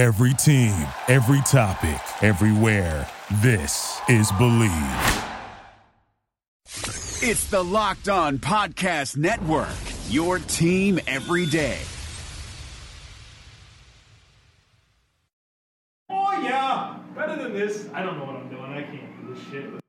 Every 0.00 0.32
team, 0.32 0.72
every 1.08 1.42
topic, 1.42 2.00
everywhere. 2.22 3.06
This 3.42 4.00
is 4.08 4.32
Bleav. 4.32 5.26
It's 7.22 7.50
the 7.50 7.62
Locked 7.62 8.08
On 8.08 8.38
Podcast 8.38 9.18
Network, 9.18 9.68
your 10.08 10.38
team 10.38 11.00
every 11.06 11.44
day. 11.44 11.76
Oh, 16.08 16.32
yeah. 16.44 16.96
Better 17.14 17.36
than 17.36 17.52
this. 17.52 17.86
I 17.92 18.02
don't 18.02 18.16
know 18.16 18.24
what 18.24 18.36
I'm 18.36 18.48
doing. 18.48 18.72
I 18.72 18.82
can't 18.84 19.20
do 19.20 19.34
this 19.34 19.44
shit. 19.50 19.80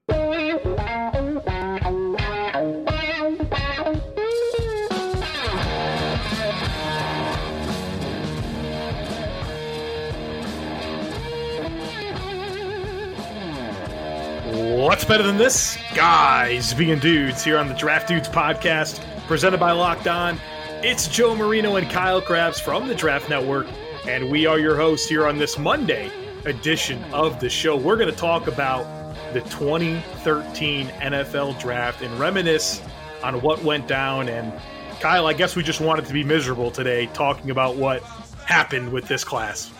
What's 14.92 15.06
better 15.06 15.24
than 15.24 15.38
this? 15.38 15.78
Guys 15.96 16.74
being 16.74 17.00
dudes 17.00 17.46
here 17.46 17.58
on 17.58 17.70
the 17.70 17.74
Draft 17.74 18.10
Dudes 18.10 18.28
podcast, 18.28 19.00
presented 19.26 19.58
by 19.58 19.72
Locked 19.72 20.06
On. 20.06 20.38
It's 20.84 21.08
Joe 21.08 21.34
Marino 21.34 21.78
and 21.78 21.90
Kyle 21.90 22.22
Crabbs 22.22 22.60
from 22.60 22.90
the 22.90 22.94
Draft 22.94 23.30
Network, 23.30 23.68
and 24.06 24.30
we 24.30 24.46
are 24.48 24.60
your 24.60 24.76
hosts 24.76 25.08
here 25.08 25.26
on 25.26 25.38
this 25.38 25.58
Monday 25.58 26.12
edition 26.44 27.02
of 27.14 27.40
the 27.40 27.50
show. 27.50 27.78
We're 27.78 27.96
going 27.96 28.10
to 28.10 28.16
talk 28.16 28.48
about 28.48 28.84
the 29.32 29.40
2013 29.40 30.88
NFL 30.88 31.58
Draft 31.58 32.02
and 32.02 32.20
reminisce 32.20 32.82
on 33.24 33.40
what 33.42 33.64
went 33.64 33.88
down. 33.88 34.28
And 34.28 34.52
Kyle, 35.00 35.26
I 35.26 35.32
guess 35.32 35.56
we 35.56 35.64
just 35.64 35.80
wanted 35.80 36.06
to 36.08 36.14
be 36.14 36.26
miserable 36.26 36.70
today 36.70 37.06
talking 37.14 37.50
about 37.50 37.78
what 37.78 38.04
happened 38.46 38.92
with 38.92 39.08
this 39.08 39.24
class. 39.24 39.72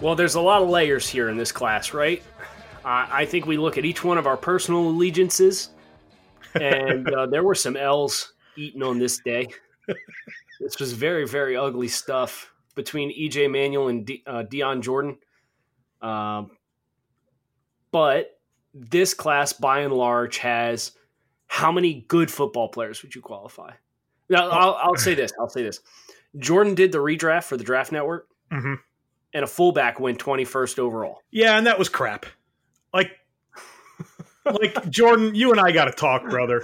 Well, 0.00 0.14
there's 0.14 0.36
a 0.36 0.40
lot 0.40 0.62
of 0.62 0.70
layers 0.70 1.06
here 1.06 1.28
in 1.28 1.36
this 1.36 1.52
class, 1.52 1.92
right? 1.92 2.22
Uh, 2.84 3.06
I 3.10 3.24
think 3.24 3.46
we 3.46 3.56
look 3.56 3.78
at 3.78 3.84
each 3.84 4.04
one 4.04 4.18
of 4.18 4.26
our 4.26 4.36
personal 4.36 4.80
allegiances, 4.88 5.70
and 6.54 7.08
uh, 7.12 7.26
there 7.26 7.42
were 7.42 7.54
some 7.54 7.76
L's 7.76 8.32
eaten 8.56 8.82
on 8.82 8.98
this 8.98 9.18
day. 9.24 9.46
this 10.60 10.78
was 10.78 10.92
very, 10.92 11.26
very 11.26 11.56
ugly 11.56 11.88
stuff 11.88 12.52
between 12.74 13.10
EJ 13.10 13.50
Manuel 13.50 13.88
and 13.88 14.06
De- 14.06 14.22
uh, 14.26 14.42
Dion 14.42 14.82
Jordan. 14.82 15.16
Um, 16.02 16.50
but 17.90 18.38
this 18.74 19.14
class, 19.14 19.52
by 19.52 19.80
and 19.80 19.92
large, 19.94 20.38
has 20.38 20.92
how 21.46 21.72
many 21.72 22.04
good 22.08 22.30
football 22.30 22.68
players 22.68 23.02
would 23.02 23.14
you 23.14 23.22
qualify? 23.22 23.70
Now, 24.28 24.48
I'll, 24.50 24.74
I'll 24.82 24.96
say 24.96 25.14
this. 25.14 25.32
I'll 25.38 25.48
say 25.48 25.62
this. 25.62 25.80
Jordan 26.38 26.74
did 26.74 26.92
the 26.92 26.98
redraft 26.98 27.44
for 27.44 27.56
the 27.56 27.64
Draft 27.64 27.92
Network, 27.92 28.26
Mhm. 28.52 28.78
and 29.32 29.44
a 29.44 29.46
fullback 29.46 30.00
went 30.00 30.18
21st 30.18 30.78
overall. 30.78 31.22
Yeah, 31.30 31.56
and 31.56 31.66
that 31.66 31.78
was 31.78 31.88
crap. 31.88 32.26
Like, 32.94 33.10
like 34.46 34.88
Jordan, 34.88 35.34
you 35.34 35.50
and 35.50 35.60
I 35.60 35.72
got 35.72 35.86
to 35.86 35.92
talk, 35.92 36.30
brother. 36.30 36.62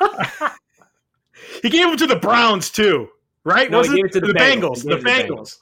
he 1.62 1.70
gave 1.70 1.88
him 1.88 1.96
to 1.96 2.06
the 2.06 2.16
Browns 2.16 2.70
too, 2.70 3.08
right? 3.44 3.70
No, 3.70 3.78
Wasn't 3.78 3.96
gave 3.96 4.06
it 4.06 4.12
to 4.12 4.20
the 4.20 4.32
Bengals. 4.34 4.82
The 4.82 4.96
it 4.96 5.04
the 5.04 5.08
Bengals. 5.08 5.58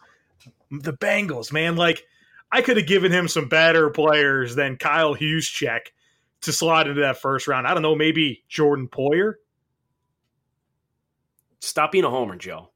The 0.70 0.92
Bengals, 0.94 1.52
man. 1.52 1.76
Like, 1.76 2.02
I 2.50 2.62
could 2.62 2.78
have 2.78 2.86
given 2.86 3.12
him 3.12 3.28
some 3.28 3.48
better 3.48 3.90
players 3.90 4.54
than 4.54 4.76
Kyle 4.76 5.14
Juszczyk 5.14 5.80
to 6.42 6.52
slide 6.52 6.88
into 6.88 7.02
that 7.02 7.20
first 7.20 7.46
round. 7.46 7.66
I 7.66 7.74
don't 7.74 7.82
know, 7.82 7.94
maybe 7.94 8.42
Jordan 8.48 8.88
Poyer. 8.88 9.34
Stop 11.60 11.92
being 11.92 12.04
a 12.04 12.10
homer, 12.10 12.36
Joe. 12.36 12.70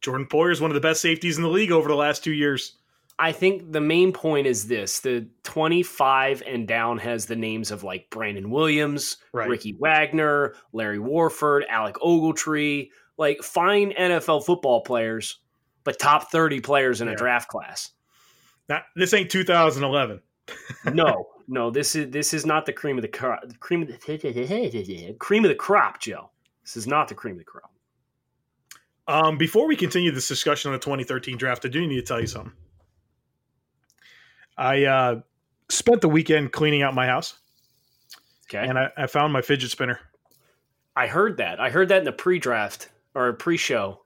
Jordan 0.00 0.26
Poyer 0.26 0.50
is 0.50 0.60
one 0.60 0.70
of 0.70 0.74
the 0.74 0.80
best 0.80 1.02
safeties 1.02 1.36
in 1.36 1.42
the 1.42 1.48
league 1.48 1.70
over 1.70 1.88
the 1.88 1.94
last 1.94 2.24
two 2.24 2.32
years. 2.32 2.78
I 3.20 3.32
think 3.32 3.70
the 3.70 3.82
main 3.82 4.12
point 4.12 4.46
is 4.46 4.66
this: 4.66 5.00
the 5.00 5.28
25 5.44 6.42
and 6.46 6.66
down 6.66 6.98
has 6.98 7.26
the 7.26 7.36
names 7.36 7.70
of 7.70 7.84
like 7.84 8.08
Brandon 8.10 8.50
Williams, 8.50 9.18
Right. 9.32 9.48
Ricky 9.48 9.76
Wagner, 9.78 10.54
Larry 10.72 10.98
Warford, 10.98 11.66
Alec 11.68 11.96
Ogletree, 11.96 12.88
like 13.18 13.42
fine 13.42 13.92
NFL 13.92 14.44
football 14.46 14.80
players, 14.80 15.38
but 15.84 15.98
top 15.98 16.30
30 16.30 16.60
players 16.62 17.02
in 17.02 17.08
a 17.08 17.14
draft 17.14 17.48
class. 17.48 17.90
Not, 18.70 18.84
this 18.96 19.12
ain't 19.12 19.30
2011. 19.30 20.20
No, 20.92 21.28
no, 21.46 21.70
this 21.70 21.94
is 21.94 22.10
this 22.10 22.34
is 22.34 22.44
not 22.44 22.66
the 22.66 22.72
cream 22.72 22.98
of 22.98 23.02
the 23.02 23.08
crop. 23.08 23.40
Cream 23.60 23.82
of 23.82 23.88
the 23.88 23.94
cream 25.18 25.44
of 25.44 25.48
the 25.48 25.54
crop, 25.54 26.00
Joe. 26.00 26.30
This 26.64 26.76
is 26.76 26.88
not 26.88 27.06
the 27.06 27.14
cream 27.14 27.34
of 27.34 27.38
the 27.38 27.44
crop. 27.44 27.70
Um, 29.06 29.38
before 29.38 29.68
we 29.68 29.76
continue 29.76 30.10
this 30.10 30.26
discussion 30.26 30.70
on 30.70 30.72
the 30.72 30.80
2013 30.80 31.36
draft, 31.36 31.64
I 31.64 31.68
do 31.68 31.86
need 31.86 31.96
to 31.96 32.02
tell 32.02 32.20
you 32.20 32.26
something. 32.26 32.52
I 34.60 34.84
uh, 34.84 35.20
spent 35.70 36.00
the 36.02 36.08
weekend 36.08 36.52
cleaning 36.52 36.82
out 36.82 36.94
my 36.94 37.06
house, 37.06 37.34
Okay, 38.48 38.66
and 38.66 38.78
I, 38.78 38.90
I 38.96 39.06
found 39.06 39.32
my 39.32 39.42
fidget 39.42 39.70
spinner. 39.70 39.98
I 40.96 41.06
heard 41.06 41.38
that. 41.38 41.58
I 41.60 41.70
heard 41.70 41.88
that 41.88 41.98
in 41.98 42.04
the 42.04 42.12
pre-draft 42.12 42.88
or 43.14 43.32
pre-show. 43.32 44.00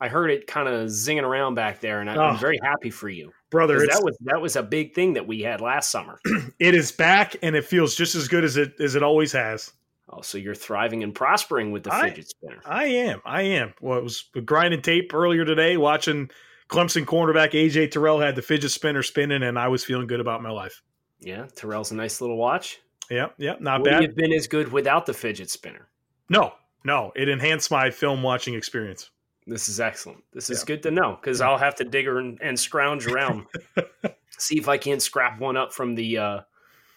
I 0.00 0.08
heard 0.08 0.30
it 0.30 0.46
kind 0.46 0.68
of 0.68 0.88
zinging 0.88 1.24
around 1.24 1.54
back 1.56 1.80
there, 1.80 2.00
and 2.00 2.08
I, 2.08 2.14
Oh. 2.16 2.20
I'm 2.22 2.38
very 2.38 2.58
happy 2.62 2.90
for 2.90 3.08
you. 3.08 3.32
Brother, 3.50 3.78
That 3.86 4.02
was 4.04 4.16
that 4.20 4.40
was 4.40 4.54
a 4.56 4.62
big 4.62 4.94
thing 4.94 5.14
that 5.14 5.26
we 5.26 5.40
had 5.42 5.60
last 5.60 5.90
summer. 5.90 6.20
it 6.60 6.74
is 6.74 6.92
back, 6.92 7.34
and 7.42 7.56
it 7.56 7.64
feels 7.64 7.94
just 7.96 8.14
as 8.14 8.28
good 8.28 8.44
as 8.44 8.56
it 8.56 8.74
as 8.80 8.94
it 8.94 9.02
always 9.02 9.32
has. 9.32 9.72
oh, 10.10 10.20
so 10.22 10.38
you're 10.38 10.54
thriving 10.54 11.02
and 11.02 11.14
prospering 11.14 11.72
with 11.72 11.82
the 11.82 11.92
I- 11.92 12.10
fidget 12.10 12.28
spinner. 12.28 12.60
I 12.64 12.84
am, 12.86 13.20
I 13.24 13.42
am. 13.42 13.74
Well, 13.80 13.98
it 13.98 14.04
was 14.04 14.24
grinding 14.44 14.82
tape 14.82 15.12
earlier 15.12 15.44
today, 15.44 15.76
watching 15.76 16.30
Clemson 16.70 17.04
cornerback 17.04 17.50
AJ 17.52 17.90
Terrell 17.90 18.20
had 18.20 18.36
the 18.36 18.42
fidget 18.42 18.70
spinner 18.70 19.02
spinning, 19.02 19.42
and 19.42 19.58
I 19.58 19.68
was 19.68 19.84
feeling 19.84 20.06
good 20.06 20.20
about 20.20 20.42
my 20.42 20.50
life. 20.50 20.82
Yeah, 21.18 21.46
Terrell's 21.54 21.90
a 21.90 21.94
nice 21.96 22.20
little 22.20 22.36
watch. 22.36 22.80
Yep, 23.10 23.34
yep, 23.38 23.60
not 23.60 23.82
bad. 23.84 23.90
Would 23.90 23.90
bad. 24.00 24.02
have 24.04 24.16
been 24.16 24.32
as 24.32 24.46
good 24.46 24.70
without 24.72 25.04
the 25.04 25.12
fidget 25.12 25.50
spinner. 25.50 25.88
No, 26.28 26.52
no, 26.84 27.12
it 27.16 27.28
enhanced 27.28 27.70
my 27.70 27.90
film 27.90 28.22
watching 28.22 28.54
experience. 28.54 29.10
This 29.46 29.68
is 29.68 29.80
excellent. 29.80 30.22
This 30.32 30.48
is 30.48 30.60
Yeah. 30.60 30.66
good 30.66 30.82
to 30.84 30.90
know 30.92 31.18
because 31.20 31.40
I'll 31.40 31.58
have 31.58 31.74
to 31.76 31.84
dig 31.84 32.06
and, 32.06 32.38
and 32.40 32.58
scrounge 32.58 33.06
around, 33.08 33.46
see 34.38 34.56
if 34.58 34.68
I 34.68 34.78
can't 34.78 35.02
scrap 35.02 35.40
one 35.40 35.56
up 35.56 35.72
from 35.72 35.96
the 35.96 36.18
uh, 36.18 36.40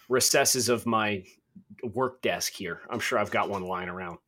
recesses 0.08 0.68
of 0.68 0.86
my 0.86 1.24
work 1.82 2.22
desk 2.22 2.52
here. 2.52 2.82
I'm 2.90 3.00
sure 3.00 3.18
I've 3.18 3.30
got 3.32 3.50
one 3.50 3.64
lying 3.64 3.88
around. 3.88 4.18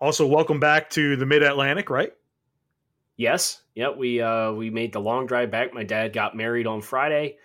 Also, 0.00 0.26
welcome 0.26 0.58
back 0.60 0.88
to 0.90 1.14
the 1.16 1.26
Mid 1.26 1.42
Atlantic, 1.42 1.90
right? 1.90 2.12
Yes, 3.16 3.62
yep. 3.74 3.96
We 3.96 4.20
uh, 4.20 4.52
we 4.52 4.70
made 4.70 4.92
the 4.92 5.00
long 5.00 5.26
drive 5.26 5.50
back. 5.50 5.72
My 5.72 5.84
dad 5.84 6.12
got 6.12 6.36
married 6.36 6.66
on 6.66 6.80
Friday, 6.82 7.36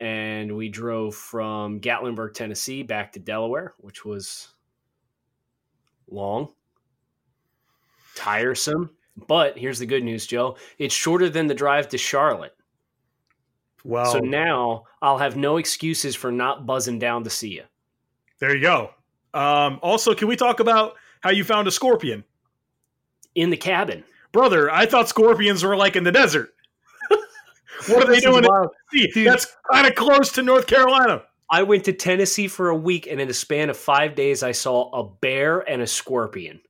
and 0.00 0.56
we 0.56 0.68
drove 0.68 1.14
from 1.14 1.80
Gatlinburg, 1.80 2.32
Tennessee, 2.34 2.82
back 2.82 3.12
to 3.12 3.18
Delaware, 3.18 3.74
which 3.78 4.04
was 4.04 4.48
long, 6.10 6.48
tiresome. 8.14 8.90
But 9.28 9.58
here's 9.58 9.78
the 9.78 9.86
good 9.86 10.04
news, 10.04 10.26
Joe. 10.26 10.56
It's 10.78 10.94
shorter 10.94 11.28
than 11.30 11.46
the 11.46 11.54
drive 11.54 11.88
to 11.90 11.98
Charlotte. 11.98 12.54
Well, 13.84 14.12
So 14.12 14.18
now 14.18 14.84
I'll 15.00 15.18
have 15.18 15.36
no 15.36 15.56
excuses 15.58 16.14
for 16.16 16.32
not 16.32 16.66
buzzing 16.66 16.98
down 16.98 17.24
to 17.24 17.30
see 17.30 17.50
you. 17.50 17.64
there 18.40 18.54
you 18.54 18.60
go. 18.62 18.90
Um, 19.32 19.78
also, 19.82 20.14
can 20.14 20.28
we 20.28 20.36
talk 20.36 20.60
about 20.60 20.94
how 21.20 21.30
you 21.30 21.44
found 21.44 21.68
a 21.68 21.70
scorpion? 21.70 22.24
In 23.34 23.50
the 23.50 23.56
cabin. 23.56 24.02
Brother, 24.36 24.70
I 24.70 24.84
thought 24.84 25.08
scorpions 25.08 25.64
were 25.64 25.78
like 25.78 25.96
in 25.96 26.04
the 26.04 26.12
desert. 26.12 26.50
what 27.88 28.06
are 28.06 28.12
they 28.12 28.20
doing? 28.20 28.44
That's 29.24 29.46
kind 29.72 29.86
of 29.86 29.94
close 29.94 30.30
to 30.32 30.42
North 30.42 30.66
Carolina. 30.66 31.22
I 31.48 31.62
went 31.62 31.84
to 31.84 31.94
Tennessee 31.94 32.46
for 32.46 32.68
a 32.68 32.76
week, 32.76 33.06
and 33.06 33.18
in 33.18 33.28
the 33.28 33.34
span 33.34 33.70
of 33.70 33.78
five 33.78 34.14
days, 34.14 34.42
I 34.42 34.52
saw 34.52 34.90
a 34.90 35.08
bear 35.08 35.60
and 35.60 35.80
a 35.80 35.86
scorpion. 35.86 36.60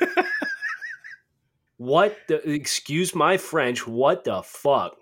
what 1.76 2.18
the? 2.26 2.50
Excuse 2.50 3.14
my 3.14 3.36
French. 3.36 3.86
What 3.86 4.24
the 4.24 4.42
fuck? 4.42 4.96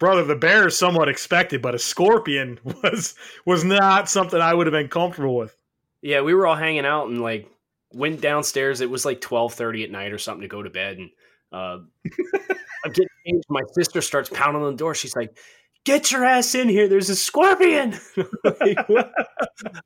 Brother, 0.00 0.24
the 0.24 0.34
bear 0.34 0.66
is 0.66 0.76
somewhat 0.76 1.08
expected, 1.08 1.62
but 1.62 1.76
a 1.76 1.78
scorpion 1.78 2.58
was 2.82 3.14
was 3.46 3.62
not 3.62 4.10
something 4.10 4.40
I 4.40 4.52
would 4.52 4.66
have 4.66 4.72
been 4.72 4.88
comfortable 4.88 5.36
with. 5.36 5.56
Yeah, 6.00 6.22
we 6.22 6.34
were 6.34 6.44
all 6.44 6.56
hanging 6.56 6.86
out 6.86 7.06
and 7.06 7.22
like 7.22 7.48
went 7.94 8.20
downstairs. 8.20 8.80
It 8.80 8.90
was 8.90 9.04
like 9.04 9.20
twelve 9.20 9.54
thirty 9.54 9.84
at 9.84 9.90
night 9.90 10.12
or 10.12 10.18
something 10.18 10.42
to 10.42 10.48
go 10.48 10.62
to 10.62 10.70
bed, 10.70 10.98
and 10.98 11.10
uh, 11.52 11.78
I'm 12.84 12.92
getting 12.92 13.08
changed. 13.26 13.44
My 13.48 13.62
sister 13.72 14.00
starts 14.00 14.30
pounding 14.30 14.62
on 14.62 14.72
the 14.72 14.76
door. 14.78 14.94
She's 14.94 15.16
like, 15.16 15.36
"Get 15.84 16.12
your 16.12 16.24
ass 16.24 16.54
in 16.54 16.68
here! 16.68 16.88
There's 16.88 17.10
a 17.10 17.16
scorpion!" 17.16 17.98
Like. 18.44 18.78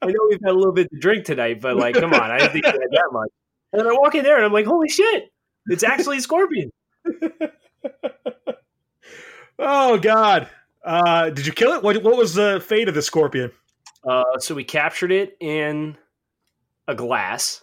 I 0.02 0.06
know 0.06 0.26
we've 0.28 0.40
had 0.42 0.52
a 0.52 0.58
little 0.58 0.72
bit 0.72 0.88
to 0.90 0.98
drink 0.98 1.26
tonight, 1.26 1.60
but 1.60 1.76
like, 1.76 1.94
come 1.94 2.14
on, 2.14 2.30
I 2.30 2.38
didn't 2.38 2.52
think 2.52 2.64
we 2.64 2.70
had 2.70 2.90
that 2.92 3.08
much. 3.12 3.30
And 3.72 3.82
I 3.82 3.92
walk 3.92 4.14
in 4.14 4.24
there 4.24 4.36
and 4.36 4.44
I'm 4.44 4.52
like, 4.52 4.66
"Holy 4.66 4.88
shit! 4.88 5.24
It's 5.66 5.84
actually 5.84 6.18
a 6.18 6.20
scorpion!" 6.20 6.70
Oh 9.58 9.98
God! 9.98 10.48
Uh, 10.84 11.30
did 11.30 11.46
you 11.46 11.52
kill 11.52 11.72
it? 11.72 11.82
What 11.82 12.02
what 12.02 12.16
was 12.16 12.34
the 12.34 12.62
fate 12.64 12.88
of 12.88 12.94
the 12.94 13.02
scorpion? 13.02 13.50
Uh, 14.06 14.38
so 14.38 14.54
we 14.54 14.64
captured 14.64 15.10
it 15.10 15.36
in 15.40 15.96
a 16.86 16.94
glass, 16.94 17.62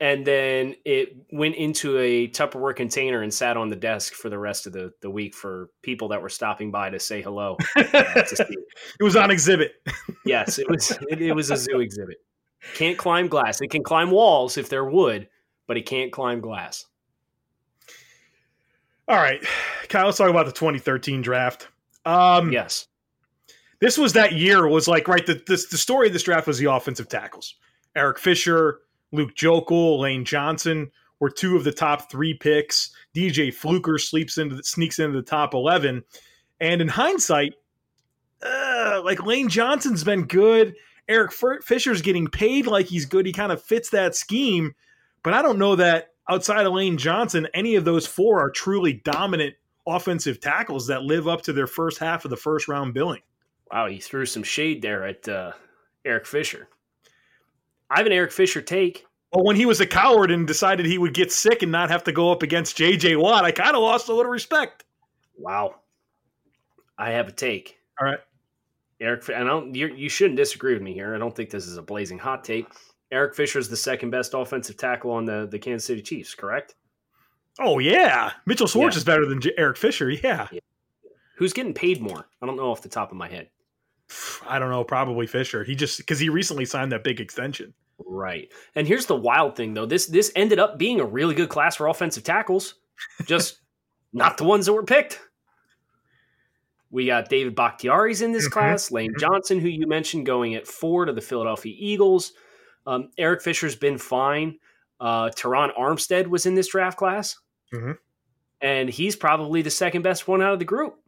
and 0.00 0.26
then 0.26 0.74
it 0.84 1.14
went 1.30 1.56
into 1.56 1.98
a 1.98 2.26
Tupperware 2.28 2.74
container 2.74 3.20
and 3.20 3.32
sat 3.32 3.56
on 3.58 3.68
the 3.68 3.76
desk 3.76 4.14
for 4.14 4.30
the 4.30 4.38
rest 4.38 4.66
of 4.66 4.72
the, 4.72 4.92
the 5.02 5.10
week 5.10 5.34
for 5.34 5.68
people 5.82 6.08
that 6.08 6.22
were 6.22 6.30
stopping 6.30 6.70
by 6.70 6.88
to 6.88 6.98
say 6.98 7.20
hello. 7.20 7.56
Uh, 7.76 7.82
to 7.92 8.46
it. 8.48 8.58
Was 9.04 9.14
on 9.16 9.30
exhibit. 9.30 9.74
Yes, 10.24 10.58
it 10.58 10.68
was 10.70 10.90
it, 11.10 11.20
it 11.20 11.32
was 11.32 11.50
a 11.50 11.56
zoo 11.56 11.80
exhibit. 11.80 12.16
Can't 12.74 12.96
climb 12.98 13.28
glass. 13.28 13.60
It 13.60 13.68
can 13.70 13.82
climb 13.82 14.10
walls 14.10 14.56
if 14.56 14.68
they're 14.68 14.84
wood, 14.84 15.28
but 15.66 15.76
it 15.76 15.86
can't 15.86 16.10
climb 16.12 16.40
glass. 16.40 16.86
All 19.08 19.16
right, 19.16 19.42
Kyle, 19.88 20.06
let's 20.06 20.18
talk 20.18 20.30
about 20.30 20.46
the 20.46 20.52
2013 20.52 21.20
draft. 21.20 21.68
Um, 22.06 22.52
Yes. 22.52 22.86
this 23.80 23.98
was 23.98 24.12
that 24.14 24.32
year 24.32 24.66
was 24.66 24.88
like 24.88 25.08
right 25.08 25.26
the, 25.26 25.34
the 25.34 25.62
the 25.70 25.76
story 25.76 26.06
of 26.06 26.12
this 26.14 26.22
draft 26.22 26.46
was 26.46 26.58
the 26.58 26.64
offensive 26.72 27.08
tackles 27.10 27.56
eric 27.94 28.18
fisher 28.18 28.78
Luke 29.12 29.34
Joeckel 29.34 29.98
lane 30.00 30.24
johnson 30.24 30.90
were 31.18 31.30
two 31.30 31.56
of 31.56 31.64
the 31.64 31.72
top 31.72 32.10
three 32.10 32.34
picks. 32.34 32.90
Dj 33.14 33.52
fluker 33.52 33.98
sleeps 33.98 34.38
into 34.38 34.56
the, 34.56 34.64
sneaks 34.64 34.98
into 34.98 35.16
the 35.16 35.22
top 35.22 35.54
11 35.54 36.02
and 36.60 36.80
in 36.80 36.88
hindsight 36.88 37.54
uh, 38.42 39.02
like 39.04 39.24
lane 39.24 39.48
johnson's 39.48 40.04
been 40.04 40.24
good. 40.24 40.74
Eric 41.08 41.32
fisher's 41.62 42.02
getting 42.02 42.28
paid 42.28 42.66
like 42.66 42.86
he's 42.86 43.04
good. 43.04 43.26
He 43.26 43.32
kind 43.32 43.50
of 43.50 43.62
fits 43.62 43.90
that 43.90 44.14
scheme. 44.14 44.74
But 45.22 45.34
i 45.34 45.42
don't 45.42 45.58
know 45.58 45.76
that 45.76 46.08
outside 46.28 46.66
of 46.66 46.72
lane 46.72 46.96
johnson 46.96 47.48
any 47.54 47.74
of 47.74 47.84
those 47.84 48.06
four 48.06 48.40
are 48.40 48.50
truly 48.50 48.94
dominant 49.04 49.54
offensive 49.86 50.40
tackles 50.40 50.86
that 50.86 51.02
live 51.02 51.28
up 51.28 51.42
to 51.42 51.52
their 51.52 51.66
first 51.66 51.98
half 51.98 52.24
of 52.24 52.30
the 52.30 52.36
first 52.36 52.68
round 52.68 52.94
billing. 52.94 53.22
Wow, 53.72 53.86
he 53.86 53.98
threw 53.98 54.26
some 54.26 54.42
shade 54.42 54.82
there 54.82 55.06
at 55.06 55.28
uh, 55.28 55.52
Eric 56.04 56.26
Fisher. 56.26 56.68
I 57.90 57.98
have 57.98 58.06
an 58.06 58.12
Eric 58.12 58.32
Fisher 58.32 58.62
take. 58.62 59.04
Well, 59.32 59.44
when 59.44 59.56
he 59.56 59.66
was 59.66 59.80
a 59.80 59.86
coward 59.86 60.30
and 60.30 60.46
decided 60.46 60.86
he 60.86 60.98
would 60.98 61.14
get 61.14 61.30
sick 61.32 61.62
and 61.62 61.70
not 61.70 61.90
have 61.90 62.04
to 62.04 62.12
go 62.12 62.32
up 62.32 62.42
against 62.42 62.76
J.J. 62.76 63.16
Watt, 63.16 63.44
I 63.44 63.52
kind 63.52 63.76
of 63.76 63.82
lost 63.82 64.08
a 64.08 64.14
little 64.14 64.30
respect. 64.32 64.84
Wow. 65.38 65.76
I 66.98 67.10
have 67.12 67.28
a 67.28 67.32
take. 67.32 67.78
All 68.00 68.06
right. 68.06 68.18
Eric, 69.00 69.28
and 69.28 69.44
I 69.44 69.46
don't, 69.46 69.74
you 69.74 69.86
you 69.88 70.08
shouldn't 70.08 70.36
disagree 70.36 70.74
with 70.74 70.82
me 70.82 70.92
here. 70.92 71.14
I 71.14 71.18
don't 71.18 71.34
think 71.34 71.48
this 71.48 71.66
is 71.66 71.76
a 71.78 71.82
blazing 71.82 72.18
hot 72.18 72.44
take. 72.44 72.66
Eric 73.12 73.34
Fisher 73.34 73.58
is 73.58 73.68
the 73.68 73.76
second 73.76 74.10
best 74.10 74.34
offensive 74.34 74.76
tackle 74.76 75.10
on 75.12 75.24
the, 75.24 75.48
the 75.50 75.58
Kansas 75.58 75.86
City 75.86 76.02
Chiefs, 76.02 76.34
correct? 76.34 76.74
Oh, 77.58 77.78
yeah. 77.78 78.32
Mitchell 78.46 78.66
Schwartz 78.66 78.94
Yeah. 78.96 78.98
is 78.98 79.04
better 79.04 79.26
than 79.26 79.40
J- 79.40 79.54
Eric 79.58 79.76
Fisher. 79.78 80.10
Yeah. 80.10 80.48
Who's 81.36 81.52
getting 81.52 81.72
paid 81.74 82.00
more? 82.00 82.26
I 82.42 82.46
don't 82.46 82.56
know 82.56 82.70
off 82.70 82.82
the 82.82 82.88
top 82.88 83.10
of 83.10 83.16
my 83.16 83.28
head. 83.28 83.48
I 84.46 84.58
don't 84.58 84.70
know. 84.70 84.84
Probably 84.84 85.26
Fisher. 85.26 85.64
He 85.64 85.74
just, 85.74 85.98
because 85.98 86.18
he 86.18 86.28
recently 86.28 86.64
signed 86.64 86.92
that 86.92 87.04
big 87.04 87.20
extension. 87.20 87.74
Right. 88.06 88.50
And 88.74 88.86
here's 88.88 89.06
the 89.06 89.16
wild 89.16 89.56
thing 89.56 89.74
though. 89.74 89.86
This 89.86 90.06
this 90.06 90.32
ended 90.34 90.58
up 90.58 90.78
being 90.78 91.00
a 91.00 91.04
really 91.04 91.34
good 91.34 91.48
class 91.50 91.76
for 91.76 91.86
offensive 91.86 92.24
tackles. 92.24 92.76
Just 93.26 93.60
not 94.12 94.36
the 94.38 94.44
ones 94.44 94.66
that 94.66 94.72
were 94.72 94.84
picked. 94.84 95.20
We 96.90 97.06
got 97.06 97.28
David 97.28 97.54
Bakhtiari's 97.54 98.20
in 98.22 98.32
this 98.32 98.48
Mhm. 98.48 98.52
class, 98.52 98.90
Lane 98.90 99.12
Johnson, 99.18 99.60
who 99.60 99.68
you 99.68 99.86
mentioned 99.86 100.26
going 100.26 100.54
at 100.54 100.66
four 100.66 101.04
to 101.04 101.12
the 101.12 101.20
Philadelphia 101.20 101.74
Eagles. 101.76 102.32
Um, 102.86 103.10
Eric 103.18 103.42
Fisher's 103.42 103.76
been 103.76 103.98
fine. 103.98 104.58
Uh, 104.98 105.30
Terron 105.30 105.70
Armstead 105.78 106.26
was 106.26 106.46
in 106.46 106.54
this 106.54 106.68
draft 106.68 106.98
class. 106.98 107.38
Mhm. 107.72 107.96
And 108.60 108.90
he's 108.90 109.14
probably 109.14 109.62
the 109.62 109.70
second 109.70 110.02
best 110.02 110.26
one 110.26 110.42
out 110.42 110.52
of 110.52 110.58
the 110.58 110.64
group. 110.64 110.99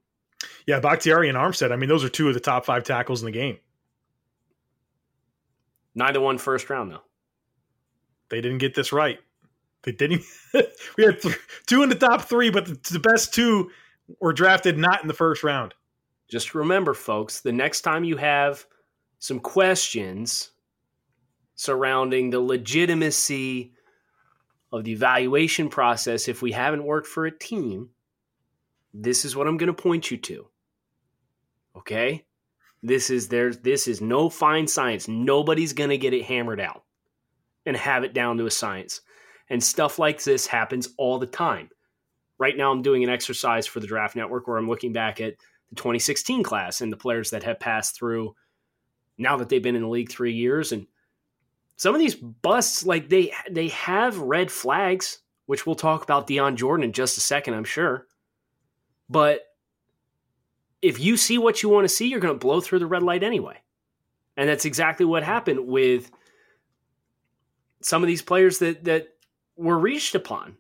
Yeah. 0.67 0.81
Bakhtiari 0.81 1.29
and 1.29 1.39
Armstead. 1.39 1.73
I 1.73 1.77
mean, 1.77 1.89
those 1.89 2.05
are 2.05 2.09
two 2.09 2.29
of 2.29 2.35
the 2.35 2.41
top 2.41 2.65
five 2.65 2.85
tackles 2.85 3.23
in 3.23 3.27
the 3.27 3.33
game. 3.33 3.59
Neither 5.95 6.21
one 6.21 6.39
first 6.39 6.71
round, 6.71 6.91
though. 6.91 7.03
They 8.31 8.41
didn't 8.41 8.59
get 8.59 8.75
this 8.75 8.93
right. 8.93 9.19
They 9.83 9.93
didn't. 9.93 10.23
we 10.97 11.05
had 11.05 11.21
th- 11.21 11.39
two 11.67 11.83
in 11.83 11.89
the 11.89 11.95
top 11.95 12.23
three, 12.23 12.51
but 12.51 12.67
the, 12.67 12.93
the 12.93 12.99
best 12.99 13.35
two 13.35 13.71
were 14.21 14.33
drafted 14.33 14.79
not 14.79 15.03
in 15.03 15.09
the 15.09 15.15
first 15.15 15.43
round. 15.43 15.75
just 16.31 16.55
remember, 16.55 16.95
folks, 16.95 17.41
the 17.41 17.53
next 17.53 17.83
time 17.83 18.05
you 18.05 18.17
have 18.17 18.65
some 19.19 19.39
questions 19.39 20.51
surrounding 21.55 22.31
the 22.31 22.41
legitimacy 22.41 23.73
of 24.73 24.85
the 24.85 24.93
evaluation 24.93 25.69
process, 25.69 26.27
if 26.29 26.43
we 26.43 26.53
haven't 26.53 26.85
worked 26.85 27.07
for 27.07 27.27
a 27.27 27.39
team, 27.39 27.91
this 28.95 29.25
is 29.25 29.35
what 29.35 29.47
I'm 29.47 29.57
going 29.57 29.75
to 29.75 29.83
point 29.83 30.11
you 30.11 30.17
to. 30.19 30.47
Okay? 31.77 32.25
This 32.83 33.11
is 33.11 33.29
there's 33.29 33.59
this 33.59 33.87
is 33.87 34.01
no 34.01 34.29
fine 34.29 34.67
science. 34.67 35.09
Nobody's 35.09 35.73
going 35.73 35.91
to 35.91 35.99
get 35.99 36.15
it 36.15 36.25
hammered 36.25 36.61
out 36.61 36.83
and 37.65 37.77
have 37.77 38.05
it 38.05 38.13
down 38.13 38.39
to 38.39 38.47
a 38.47 38.51
science. 38.51 39.01
And 39.49 39.63
stuff 39.63 39.99
like 39.99 40.23
this 40.23 40.47
happens 40.47 40.89
all 40.99 41.19
the 41.19 41.27
time. 41.27 41.71
Right 42.39 42.57
now 42.57 42.73
I'm 42.73 42.83
doing 42.83 43.05
an 43.05 43.11
exercise 43.11 43.67
for 43.67 43.81
the 43.81 43.87
Draft 43.87 44.17
Network 44.17 44.49
where 44.49 44.57
I'm 44.57 44.69
looking 44.69 44.93
back 44.93 45.21
at 45.21 45.37
the 45.71 45.77
2016 45.77 46.43
class 46.43 46.81
and 46.81 46.93
the 46.93 46.97
players 46.97 47.31
that 47.31 47.45
have 47.45 47.61
passed 47.61 47.97
through 47.97 48.35
now 49.17 49.37
that 49.37 49.49
they've 49.49 49.63
been 49.63 49.77
in 49.77 49.83
the 49.83 49.89
league 49.89 50.11
three 50.11 50.33
years 50.33 50.73
and 50.73 50.87
some 51.77 51.95
of 51.95 52.01
these 52.01 52.15
busts 52.15 52.85
like 52.85 53.09
they 53.09 53.33
they 53.51 53.69
have 53.69 54.19
red 54.19 54.51
flags 54.51 55.19
which 55.47 55.67
we'll 55.67 55.75
talk 55.75 56.03
about 56.03 56.27
Dion 56.27 56.57
Jordan 56.57 56.85
in 56.85 56.93
just 56.93 57.17
a 57.17 57.21
second 57.21 57.55
I'm 57.55 57.65
sure 57.65 58.07
but 59.13 59.47
if 60.81 60.99
you 60.99 61.17
see 61.17 61.39
what 61.39 61.63
you 61.63 61.69
want 61.69 61.85
to 61.85 61.89
see 61.89 62.09
you're 62.09 62.21
going 62.21 62.35
to 62.35 62.39
blow 62.39 62.61
through 62.61 62.79
the 62.79 62.87
red 62.87 63.03
light 63.03 63.23
anyway 63.23 63.57
and 64.37 64.49
that's 64.49 64.65
exactly 64.65 65.07
what 65.07 65.23
happened 65.23 65.67
with 65.67 66.11
some 67.81 68.03
of 68.03 68.07
these 68.07 68.23
players 68.23 68.59
that 68.59 68.85
that 68.85 69.09
were 69.57 69.79
reached 69.79 70.15
upon 70.15 70.57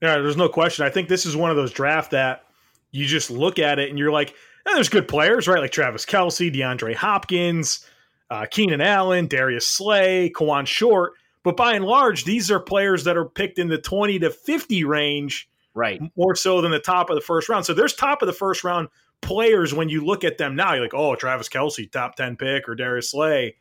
Yeah, 0.00 0.18
there's 0.18 0.36
no 0.36 0.48
question. 0.48 0.86
I 0.86 0.90
think 0.90 1.08
this 1.08 1.26
is 1.26 1.36
one 1.36 1.50
of 1.50 1.56
those 1.56 1.72
draft 1.72 2.12
that 2.12 2.44
you 2.90 3.06
just 3.06 3.30
look 3.30 3.58
at 3.58 3.78
it 3.78 3.90
and 3.90 3.98
you're 3.98 4.10
like, 4.12 4.30
eh, 4.30 4.74
there's 4.74 4.88
good 4.88 5.08
players, 5.08 5.46
right? 5.46 5.60
Like 5.60 5.72
Travis 5.72 6.06
Kelce, 6.06 6.54
DeAndre 6.54 6.94
Hopkins, 6.94 7.86
uh, 8.30 8.46
Keenan 8.50 8.80
Allen, 8.80 9.26
Darius 9.26 9.66
Slay, 9.66 10.30
Kawann 10.30 10.66
Short. 10.66 11.12
But 11.42 11.56
by 11.56 11.74
and 11.74 11.84
large, 11.84 12.24
these 12.24 12.50
are 12.50 12.60
players 12.60 13.04
that 13.04 13.16
are 13.16 13.24
picked 13.24 13.58
in 13.58 13.68
the 13.68 13.78
20 13.78 14.20
to 14.20 14.30
50 14.30 14.84
range 14.84 15.49
right 15.74 16.00
more 16.16 16.34
so 16.34 16.60
than 16.60 16.70
the 16.70 16.80
top 16.80 17.10
of 17.10 17.16
the 17.16 17.20
first 17.20 17.48
round. 17.48 17.64
So 17.64 17.74
there's 17.74 17.94
top 17.94 18.22
of 18.22 18.26
the 18.26 18.32
first 18.32 18.64
round 18.64 18.88
players 19.20 19.74
when 19.74 19.88
you 19.88 20.04
look 20.04 20.24
at 20.24 20.38
them 20.38 20.56
now. 20.56 20.74
You're 20.74 20.82
like, 20.82 20.94
oh, 20.94 21.14
Travis 21.14 21.48
Kelce, 21.48 21.90
top 21.90 22.16
10 22.16 22.36
pick, 22.36 22.68
or 22.68 22.74
Darius 22.74 23.10
Slay. 23.10 23.56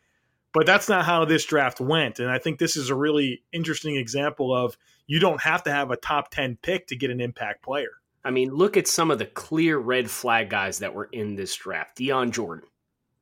But 0.53 0.65
that's 0.65 0.89
not 0.89 1.06
how 1.06 1.25
this 1.25 1.45
draft 1.45 1.79
went. 1.79 2.19
And 2.19 2.29
I 2.29 2.39
think 2.39 2.57
this 2.57 2.75
is 2.75 2.89
a 2.89 2.95
really 2.95 3.44
interesting 3.51 3.95
example 3.95 4.56
of 4.56 4.77
you 5.06 5.19
don't 5.19 5.41
have 5.41 5.63
to 5.63 5.71
have 5.71 5.91
a 5.91 5.97
top 5.97 6.31
10 6.31 6.57
pick 6.61 6.88
to 6.88 6.95
get 6.95 7.11
an 7.11 7.21
impact 7.21 7.63
player. 7.63 7.91
I 8.23 8.31
mean, 8.31 8.53
look 8.53 8.75
at 8.75 8.88
some 8.88 9.11
of 9.11 9.19
the 9.19 9.25
clear 9.25 9.78
red 9.78 10.09
flag 10.09 10.49
guys 10.49 10.80
that 10.80 10.94
were 10.94 11.09
in 11.11 11.35
this 11.35 11.56
draft. 11.56 11.97
Dion 11.97 12.31
Jordan 12.31 12.68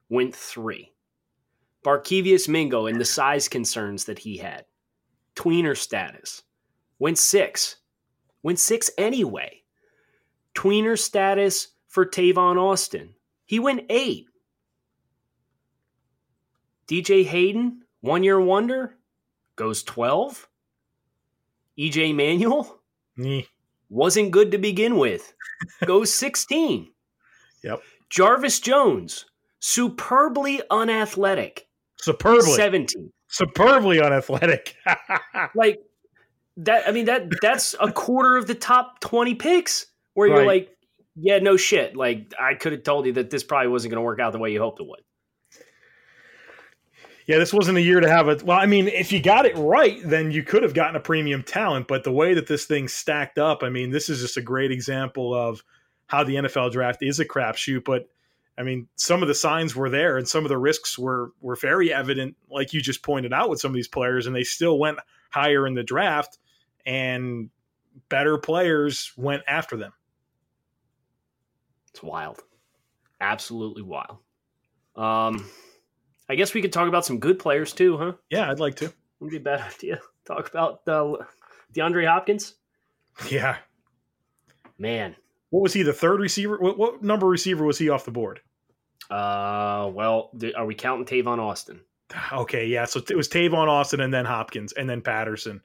went 0.10 0.36
three. 0.36 0.94
Barkevious 1.86 2.48
Mingo 2.50 2.88
and 2.88 3.00
the 3.00 3.06
size 3.06 3.48
concerns 3.48 4.06
that 4.06 4.20
he 4.20 4.38
had. 4.38 4.66
Tweener 5.36 5.78
status. 5.78 6.44
Went 7.00 7.18
six. 7.18 7.78
Went 8.48 8.60
six 8.60 8.90
anyway. 8.98 9.62
Tweener 10.56 10.98
status 10.98 11.68
for 11.90 12.06
Tavon 12.06 12.56
Austin. 12.56 13.14
He 13.46 13.60
went 13.60 13.84
eight. 13.90 14.28
DJ 16.88 17.26
Hayden, 17.26 17.82
one 18.00 18.24
year 18.24 18.40
wonder, 18.40 18.96
goes 19.58 19.84
12. 19.84 20.48
EJ 21.78 22.16
Manuel, 22.16 22.80
Eh, 23.22 23.42
wasn't 23.90 24.32
good 24.32 24.52
to 24.52 24.58
begin 24.58 24.96
with. 24.96 25.34
Goes 25.86 26.14
16. 26.16 26.88
Yep. 27.66 27.82
Jarvis 28.10 28.62
Jones, 28.62 29.26
superbly 29.60 30.62
unathletic. 30.72 31.68
Superbly. 31.98 32.54
17. 32.54 33.12
Superbly 33.28 34.00
unathletic. 34.00 34.74
Like 35.54 35.80
that 36.58 36.88
I 36.88 36.92
mean 36.92 37.06
that 37.06 37.30
that's 37.42 37.76
a 37.80 37.92
quarter 37.92 38.38
of 38.38 38.48
the 38.48 38.56
top 38.56 39.00
20 39.00 39.36
picks 39.36 39.88
where 40.14 40.28
you're 40.28 40.38
Right. 40.40 40.48
like 40.48 40.78
yeah, 41.20 41.40
no 41.40 41.58
shit. 41.58 41.96
Like 41.96 42.34
I 42.40 42.54
could 42.54 42.74
have 42.74 42.84
told 42.84 43.06
you 43.08 43.14
that 43.14 43.30
this 43.30 43.44
probably 43.44 43.70
wasn't 43.70 43.92
going 43.92 44.02
to 44.02 44.06
work 44.06 44.20
out 44.20 44.34
the 44.34 44.40
way 44.40 44.52
you 44.52 44.60
hoped 44.60 44.80
it 44.80 44.88
would. 44.88 45.02
Yeah, 47.26 47.40
this 47.40 47.54
wasn't 47.54 47.78
a 47.78 47.82
year 47.82 48.00
to 48.00 48.08
have 48.08 48.30
it. 48.30 48.44
Well, 48.44 48.58
I 48.58 48.66
mean, 48.68 48.88
if 48.88 49.12
you 49.12 49.22
got 49.22 49.46
it 49.46 49.56
right, 49.58 50.00
then 50.06 50.32
you 50.32 50.44
could 50.44 50.64
have 50.64 50.74
gotten 50.74 50.96
a 50.96 51.00
premium 51.00 51.44
talent. 51.44 51.88
But 51.88 52.06
the 52.06 52.12
way 52.12 52.34
that 52.34 52.48
this 52.48 52.66
thing 52.66 52.88
stacked 52.88 53.38
up, 53.38 53.64
I 53.64 53.70
mean, 53.70 53.90
this 53.90 54.08
is 54.08 54.22
just 54.22 54.38
a 54.38 54.42
great 54.42 54.72
example 54.72 55.34
of 55.34 55.62
how 56.06 56.24
the 56.24 56.36
NFL 56.36 56.72
draft 56.72 57.04
is 57.04 57.20
a 57.20 57.26
crapshoot. 57.26 57.84
But 57.84 58.08
I 58.58 58.64
mean, 58.64 58.88
some 58.96 59.22
of 59.22 59.28
the 59.28 59.36
signs 59.36 59.76
were 59.76 59.90
there, 59.90 60.18
and 60.18 60.28
some 60.28 60.46
of 60.46 60.50
the 60.50 60.58
risks 60.58 60.98
were 60.98 61.32
were 61.42 61.58
very 61.58 61.94
evident, 61.94 62.38
like 62.50 62.74
you 62.74 62.82
just 62.82 63.04
pointed 63.04 63.34
out 63.34 63.50
with 63.50 63.60
some 63.60 63.72
of 63.72 63.76
these 63.76 63.90
players, 63.90 64.26
and 64.26 64.36
they 64.36 64.44
still 64.44 64.80
went 64.80 65.00
higher 65.30 65.68
in 65.68 65.74
the 65.74 65.84
draft, 65.84 66.38
and 66.88 67.50
better 68.10 68.38
players 68.40 69.12
went 69.18 69.44
after 69.48 69.78
them. 69.78 69.92
It's 71.90 72.02
wild. 72.02 72.40
Absolutely 73.22 73.84
wild. 73.84 74.18
Um 74.96 75.46
I 76.30 76.36
guess 76.36 76.54
we 76.54 76.62
could 76.62 76.74
talk 76.74 76.88
about 76.88 77.06
some 77.06 77.20
good 77.20 77.40
players 77.40 77.72
too, 77.74 77.98
huh? 77.98 78.14
Yeah, 78.30 78.50
I'd 78.52 78.60
like 78.60 78.76
to. 78.78 78.92
Would 79.20 79.32
be 79.32 79.38
a 79.38 79.40
bad 79.42 79.62
idea. 79.74 80.00
Talk 80.26 80.50
about 80.50 80.82
uh, 80.88 81.14
DeAndre 81.74 82.06
Hopkins. 82.08 82.56
Yeah. 83.30 83.58
Man, 84.78 85.16
What 85.50 85.64
was 85.64 85.74
he? 85.74 85.82
The 85.84 85.94
third 85.94 86.20
receiver? 86.20 86.58
What, 86.60 86.78
what 86.78 87.02
number 87.02 87.26
receiver 87.28 87.64
was 87.66 87.78
he 87.78 87.90
off 87.90 88.06
the 88.06 88.12
board? 88.12 88.42
uh, 89.10 89.90
well, 89.94 90.32
th- 90.38 90.54
are 90.56 90.66
we 90.66 90.76
counting 90.76 91.06
Tavon 91.06 91.40
Austin? 91.40 91.80
Okay, 92.34 92.68
yeah. 92.68 92.86
So 92.86 93.00
it 93.10 93.16
was 93.16 93.30
Tavon 93.30 93.68
Austin 93.70 94.02
and 94.02 94.14
then 94.14 94.26
Hopkins 94.26 94.74
and 94.74 94.90
then 94.90 95.02
Patterson, 95.02 95.62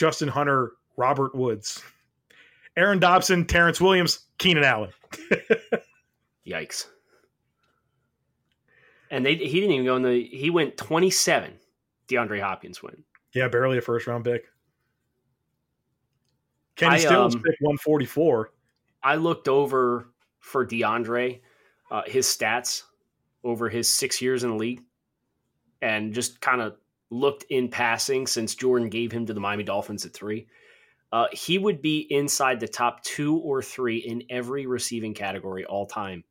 Justin 0.00 0.28
Hunter, 0.28 0.72
Robert 0.96 1.34
Woods, 1.34 1.82
Aaron 2.74 2.98
Dobson, 2.98 3.44
Terrence 3.44 3.82
Williams, 3.82 4.20
Keenan 4.38 4.64
Allen. 4.64 4.90
Yikes! 6.46 6.86
And 9.10 9.26
they 9.26 9.34
he 9.34 9.60
didn't 9.60 9.72
even 9.72 9.84
go 9.84 9.96
in 9.96 10.02
the. 10.02 10.24
He 10.24 10.48
went 10.48 10.78
twenty 10.78 11.10
seven. 11.10 11.52
DeAndre 12.08 12.40
Hopkins 12.40 12.82
went. 12.82 13.04
Yeah, 13.34 13.48
barely 13.48 13.76
a 13.76 13.82
first 13.82 14.06
round 14.06 14.24
pick. 14.24 14.46
Kenny 16.76 16.94
I, 16.94 16.98
Stills 16.98 17.34
um, 17.34 17.42
picked 17.42 17.60
144. 17.60 18.52
I 19.02 19.16
looked 19.16 19.48
over 19.48 20.08
for 20.38 20.66
DeAndre, 20.66 21.40
uh, 21.90 22.02
his 22.06 22.26
stats 22.26 22.84
over 23.44 23.68
his 23.68 23.86
six 23.86 24.22
years 24.22 24.44
in 24.44 24.50
the 24.50 24.56
league, 24.56 24.82
and 25.82 26.14
just 26.14 26.40
kind 26.40 26.62
of 26.62 26.76
looked 27.10 27.44
in 27.50 27.68
passing 27.68 28.26
since 28.26 28.54
Jordan 28.54 28.88
gave 28.88 29.12
him 29.12 29.26
to 29.26 29.34
the 29.34 29.40
Miami 29.40 29.64
Dolphins 29.64 30.06
at 30.06 30.14
three. 30.14 30.46
Uh, 31.12 31.26
he 31.32 31.58
would 31.58 31.82
be 31.82 32.06
inside 32.08 32.60
the 32.60 32.68
top 32.68 33.02
two 33.02 33.36
or 33.38 33.62
three 33.62 33.96
in 33.98 34.22
every 34.30 34.66
receiving 34.66 35.12
category 35.12 35.64
all 35.64 35.86
time 35.86 36.22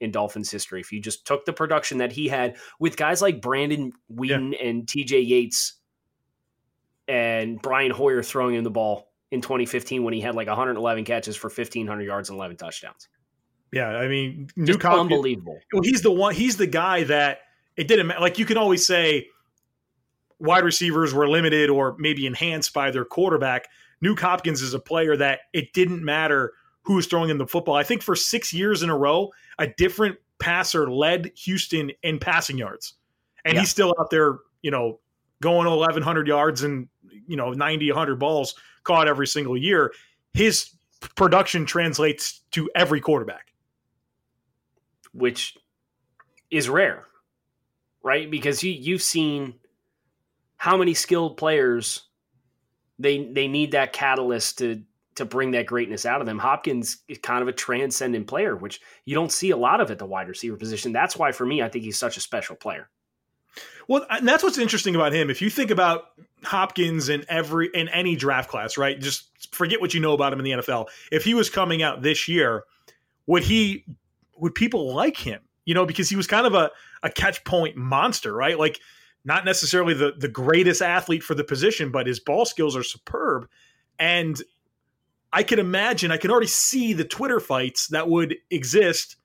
in 0.00 0.10
Dolphins 0.10 0.50
history. 0.50 0.80
If 0.80 0.92
you 0.92 1.00
just 1.00 1.24
took 1.26 1.44
the 1.44 1.52
production 1.52 1.98
that 1.98 2.12
he 2.12 2.26
had 2.28 2.56
with 2.80 2.96
guys 2.96 3.22
like 3.22 3.40
Brandon 3.40 3.92
Weeden 4.12 4.56
and 4.60 4.86
TJ 4.86 5.26
Yates 5.26 5.74
and 7.06 7.60
Brian 7.62 7.90
Hoyer 7.90 8.22
throwing 8.22 8.54
him 8.56 8.64
the 8.64 8.70
ball 8.70 9.10
in 9.30 9.40
2015 9.40 10.02
when 10.02 10.14
he 10.14 10.20
had 10.20 10.34
like 10.34 10.48
111 10.48 11.04
catches 11.04 11.36
for 11.36 11.48
1,500 11.48 12.02
yards 12.02 12.28
and 12.28 12.36
11 12.36 12.56
touchdowns. 12.56 13.08
Yeah, 13.72 13.88
I 13.88 14.08
mean, 14.08 14.48
New 14.56 14.66
Just 14.66 14.82
Hopkins- 14.82 15.00
unbelievable. 15.12 15.58
Well, 15.72 15.82
he's 15.82 16.02
the 16.02 16.10
one. 16.10 16.34
He's 16.34 16.56
the 16.56 16.66
guy 16.66 17.04
that 17.04 17.40
it 17.76 17.86
didn't 17.86 18.06
matter. 18.06 18.20
Like 18.20 18.38
you 18.38 18.46
can 18.46 18.56
always 18.56 18.84
say, 18.86 19.28
wide 20.38 20.64
receivers 20.64 21.12
were 21.12 21.28
limited 21.28 21.70
or 21.70 21.96
maybe 21.98 22.26
enhanced 22.26 22.72
by 22.72 22.90
their 22.90 23.04
quarterback. 23.04 23.66
Nuke 24.02 24.20
Hopkins 24.20 24.62
is 24.62 24.74
a 24.74 24.78
player 24.78 25.16
that 25.16 25.40
it 25.52 25.72
didn't 25.72 26.04
matter 26.04 26.52
who 26.82 26.94
was 26.94 27.06
throwing 27.06 27.28
him 27.30 27.38
the 27.38 27.46
football. 27.46 27.74
I 27.74 27.82
think 27.82 28.02
for 28.02 28.14
six 28.16 28.52
years 28.52 28.82
in 28.82 28.90
a 28.90 28.96
row, 28.96 29.30
a 29.58 29.66
different 29.66 30.16
passer 30.38 30.90
led 30.90 31.32
Houston 31.36 31.90
in 32.02 32.18
passing 32.18 32.56
yards, 32.58 32.94
and 33.44 33.54
Yeah. 33.54 33.60
he's 33.60 33.70
still 33.70 33.94
out 33.98 34.10
there, 34.10 34.38
you 34.62 34.70
know, 34.70 35.00
going 35.42 35.66
1,100 35.66 36.26
yards 36.28 36.62
and 36.62 36.88
you 37.26 37.36
know 37.36 37.52
90, 37.52 37.90
100 37.90 38.18
balls 38.18 38.54
caught 38.84 39.08
every 39.08 39.26
single 39.26 39.56
year. 39.56 39.92
His 40.32 40.70
production 41.16 41.66
translates 41.66 42.40
to 42.52 42.70
every 42.74 43.00
quarterback. 43.00 43.52
which 45.12 45.56
is 46.50 46.68
rare, 46.68 47.06
right? 48.02 48.30
Because 48.30 48.62
you 48.62 48.70
you've 48.72 49.02
seen 49.02 49.54
how 50.58 50.76
many 50.76 50.92
skilled 50.92 51.38
players 51.38 52.02
they 52.98 53.30
they 53.32 53.48
need 53.48 53.72
that 53.72 53.92
catalyst 53.92 54.58
to 54.58 54.82
to 55.14 55.24
bring 55.24 55.52
that 55.52 55.66
greatness 55.66 56.06
out 56.06 56.20
of 56.20 56.26
them. 56.26 56.38
Hopkins 56.38 56.98
is 57.08 57.18
kind 57.18 57.42
of 57.42 57.48
a 57.48 57.52
transcendent 57.52 58.28
player, 58.28 58.54
which 58.54 58.80
you 59.04 59.14
don't 59.16 59.32
see 59.32 59.50
a 59.50 59.56
lot 59.56 59.80
of 59.80 59.90
at 59.90 59.98
the 59.98 60.06
wide 60.06 60.28
receiver 60.28 60.56
position. 60.56 60.92
That's 60.92 61.16
why 61.16 61.32
for 61.32 61.44
me, 61.44 61.60
I 61.62 61.68
think 61.68 61.84
he's 61.84 61.98
such 61.98 62.16
a 62.16 62.20
special 62.20 62.54
player. 62.54 62.88
Well, 63.88 64.06
and 64.10 64.28
that's 64.28 64.44
what's 64.44 64.58
interesting 64.58 64.94
about 64.94 65.12
him. 65.12 65.30
If 65.30 65.42
you 65.42 65.50
think 65.50 65.70
about 65.70 66.10
Hopkins 66.44 67.08
in 67.08 67.24
every 67.28 67.70
in 67.72 67.88
any 67.88 68.16
draft 68.16 68.50
class, 68.50 68.76
right? 68.76 69.00
Just 69.00 69.28
forget 69.52 69.80
what 69.80 69.94
you 69.94 70.00
know 70.00 70.12
about 70.12 70.32
him 70.32 70.38
in 70.38 70.44
the 70.44 70.50
NFL. 70.52 70.86
If 71.10 71.24
he 71.24 71.34
was 71.34 71.50
coming 71.50 71.82
out 71.82 72.02
this 72.02 72.28
year, 72.28 72.64
would 73.26 73.44
he 73.44 73.84
would 74.36 74.54
people 74.54 74.94
like 74.94 75.16
him? 75.16 75.40
You 75.64 75.74
know, 75.74 75.86
because 75.86 76.08
he 76.08 76.16
was 76.16 76.26
kind 76.26 76.46
of 76.46 76.54
a, 76.54 76.70
a 77.02 77.10
catch 77.10 77.44
point 77.44 77.76
monster, 77.76 78.32
right? 78.32 78.58
Like 78.58 78.80
not 79.24 79.44
necessarily 79.44 79.94
the 79.94 80.12
the 80.16 80.28
greatest 80.28 80.82
athlete 80.82 81.22
for 81.22 81.34
the 81.34 81.44
position, 81.44 81.90
but 81.90 82.06
his 82.06 82.20
ball 82.20 82.44
skills 82.44 82.76
are 82.76 82.82
superb. 82.82 83.48
And 83.98 84.40
I 85.32 85.42
can 85.42 85.58
imagine, 85.58 86.10
I 86.10 86.16
can 86.16 86.30
already 86.30 86.46
see 86.46 86.92
the 86.92 87.04
Twitter 87.04 87.40
fights 87.40 87.88
that 87.88 88.08
would 88.08 88.36
exist 88.50 89.16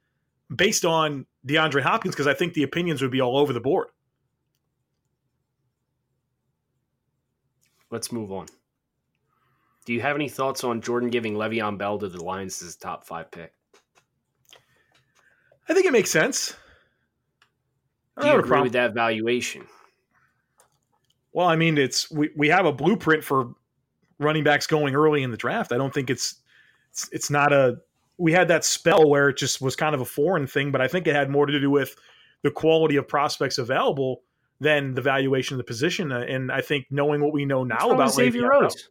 based 0.54 0.84
on 0.84 1.26
DeAndre 1.48 1.82
Hopkins, 1.82 2.14
because 2.14 2.28
I 2.28 2.34
think 2.34 2.54
the 2.54 2.64
opinions 2.64 3.02
would 3.02 3.12
be 3.12 3.22
all 3.22 3.38
over 3.38 3.54
the 3.54 3.62
board. 3.62 3.88
Let's 7.90 8.12
move 8.12 8.32
on. 8.32 8.48
Do 9.86 9.94
you 9.94 10.02
have 10.02 10.16
any 10.16 10.30
thoughts 10.30 10.64
on 10.64 10.82
Jordan 10.82 11.10
giving 11.10 11.36
Le'Veon 11.36 11.78
Bell 11.78 12.00
to 12.00 12.08
the 12.08 12.24
Lions 12.24 12.62
as 12.62 12.76
a 12.76 12.80
top 12.80 13.06
five 13.06 13.30
pick? 13.30 13.54
I 15.70 15.74
think 15.74 15.86
it 15.86 15.92
makes 15.92 16.10
sense. 16.10 16.56
I 18.18 18.22
Do 18.24 18.28
you 18.30 18.40
agree 18.40 18.62
with 18.62 18.74
that 18.74 18.94
valuation? 18.94 19.66
Well, 21.34 21.48
I 21.48 21.56
mean, 21.56 21.78
it's 21.78 22.10
we, 22.12 22.30
we 22.36 22.48
have 22.50 22.66
a 22.66 22.72
blueprint 22.72 23.24
for 23.24 23.54
running 24.20 24.44
backs 24.44 24.68
going 24.68 24.96
early 24.96 25.24
in 25.24 25.32
the 25.32 25.38
draft. 25.38 25.72
I 25.72 25.78
don't 25.78 25.94
think 25.94 26.10
it's 26.10 26.36
it's, 26.92 27.10
it's 27.12 27.30
not 27.30 27.52
a 27.52 27.78
we 28.18 28.32
had 28.32 28.48
that 28.48 28.64
spell 28.64 29.10
where 29.10 29.30
it 29.30 29.38
just 29.38 29.62
was 29.62 29.76
kind 29.76 29.96
of 29.96 30.02
a 30.02 30.06
foreign 30.06 30.48
thing, 30.48 30.72
but 30.72 30.82
I 30.82 30.88
think 30.88 31.08
it 31.08 31.16
had 31.16 31.30
more 31.30 31.46
to 31.46 31.60
do 31.60 31.70
with 31.70 31.96
the 32.44 32.52
quality 32.52 32.96
of 32.96 33.08
prospects 33.08 33.58
available 33.58 34.22
than 34.60 34.94
the 34.94 35.02
valuation 35.02 35.56
of 35.56 35.58
the 35.58 35.64
position. 35.64 36.12
Uh, 36.12 36.20
And 36.20 36.52
I 36.52 36.62
think 36.62 36.86
knowing 36.92 37.22
what 37.22 37.34
we 37.34 37.46
know 37.46 37.64
now 37.64 37.90
about 37.92 38.14
Xavier 38.14 38.48
Rhodes. 38.48 38.90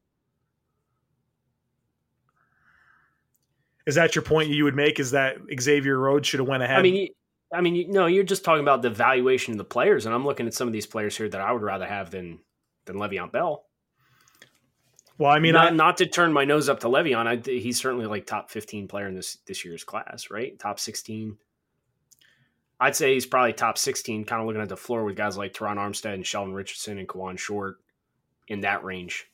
is 3.86 3.94
that 3.94 4.14
your 4.14 4.22
point 4.22 4.50
you 4.50 4.64
would 4.64 4.76
make? 4.76 5.00
Is 5.00 5.12
that 5.12 5.36
Xavier 5.60 5.98
Rhodes 5.98 6.28
should 6.28 6.40
have 6.40 6.48
went 6.48 6.62
ahead? 6.62 6.78
I 6.78 6.82
mean, 6.82 7.08
I 7.52 7.60
mean, 7.60 7.74
you- 7.74 7.88
no, 7.88 8.06
you're 8.06 8.24
just 8.24 8.44
talking 8.44 8.62
about 8.62 8.82
the 8.82 8.90
valuation 8.90 9.52
of 9.52 9.58
the 9.58 9.64
players, 9.64 10.06
and 10.06 10.14
I'm 10.14 10.24
looking 10.24 10.46
at 10.46 10.54
some 10.54 10.66
of 10.68 10.72
these 10.72 10.86
players 10.86 11.16
here 11.16 11.28
that 11.28 11.40
I 11.40 11.52
would 11.52 11.62
rather 11.62 11.86
have 11.86 12.10
than 12.10 12.40
than 12.84 12.96
Le'Veon 12.96 13.30
Bell. 13.30 13.64
well, 15.18 15.30
I 15.30 15.38
mean, 15.38 15.52
not, 15.52 15.72
I, 15.72 15.74
not 15.76 15.98
to 15.98 16.06
turn 16.06 16.32
my 16.32 16.44
nose 16.44 16.68
up 16.68 16.80
to 16.80 16.88
Le'Veon, 16.88 17.26
I, 17.26 17.36
he's 17.60 17.78
certainly 17.80 18.06
like 18.06 18.26
top 18.26 18.50
15 18.50 18.88
player 18.88 19.06
in 19.06 19.14
this 19.14 19.36
this 19.46 19.64
year's 19.64 19.84
class, 19.84 20.28
right? 20.30 20.58
Top 20.58 20.80
16. 20.80 21.36
I'd 22.80 22.96
say 22.96 23.14
he's 23.14 23.26
probably 23.26 23.52
top 23.52 23.78
16, 23.78 24.24
kind 24.24 24.40
of 24.40 24.48
looking 24.48 24.62
at 24.62 24.68
the 24.68 24.76
floor 24.76 25.04
with 25.04 25.14
guys 25.14 25.36
like 25.36 25.52
Terron 25.52 25.76
Armstead 25.76 26.14
and 26.14 26.26
Sheldon 26.26 26.52
Richardson 26.54 26.98
and 26.98 27.06
Kawann 27.06 27.38
Short 27.38 27.76
in 28.48 28.62
that 28.62 28.82
range. 28.82 29.26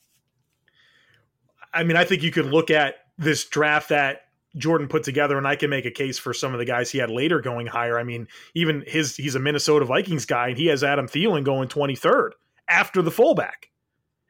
I 1.72 1.84
mean, 1.84 1.96
I 1.96 2.04
think 2.04 2.22
you 2.22 2.30
could 2.30 2.46
look 2.46 2.70
at 2.70 2.96
this 3.16 3.44
draft 3.46 3.88
that 3.88 4.22
Jordan 4.58 4.88
put 4.88 5.04
together, 5.04 5.38
and 5.38 5.46
I 5.46 5.56
can 5.56 5.70
make 5.70 5.86
a 5.86 5.90
case 5.90 6.18
for 6.18 6.34
some 6.34 6.52
of 6.52 6.58
the 6.58 6.64
guys 6.64 6.90
he 6.90 6.98
had 6.98 7.10
later 7.10 7.40
going 7.40 7.66
higher. 7.66 7.98
I 7.98 8.02
mean, 8.02 8.28
even 8.54 8.84
his 8.86 9.16
he's 9.16 9.34
a 9.34 9.38
Minnesota 9.38 9.84
Vikings 9.84 10.26
guy, 10.26 10.48
and 10.48 10.58
he 10.58 10.66
has 10.66 10.84
Adam 10.84 11.06
Thielen 11.06 11.44
going 11.44 11.68
twenty 11.68 11.96
third 11.96 12.34
after 12.68 13.00
the 13.00 13.10
fullback, 13.10 13.70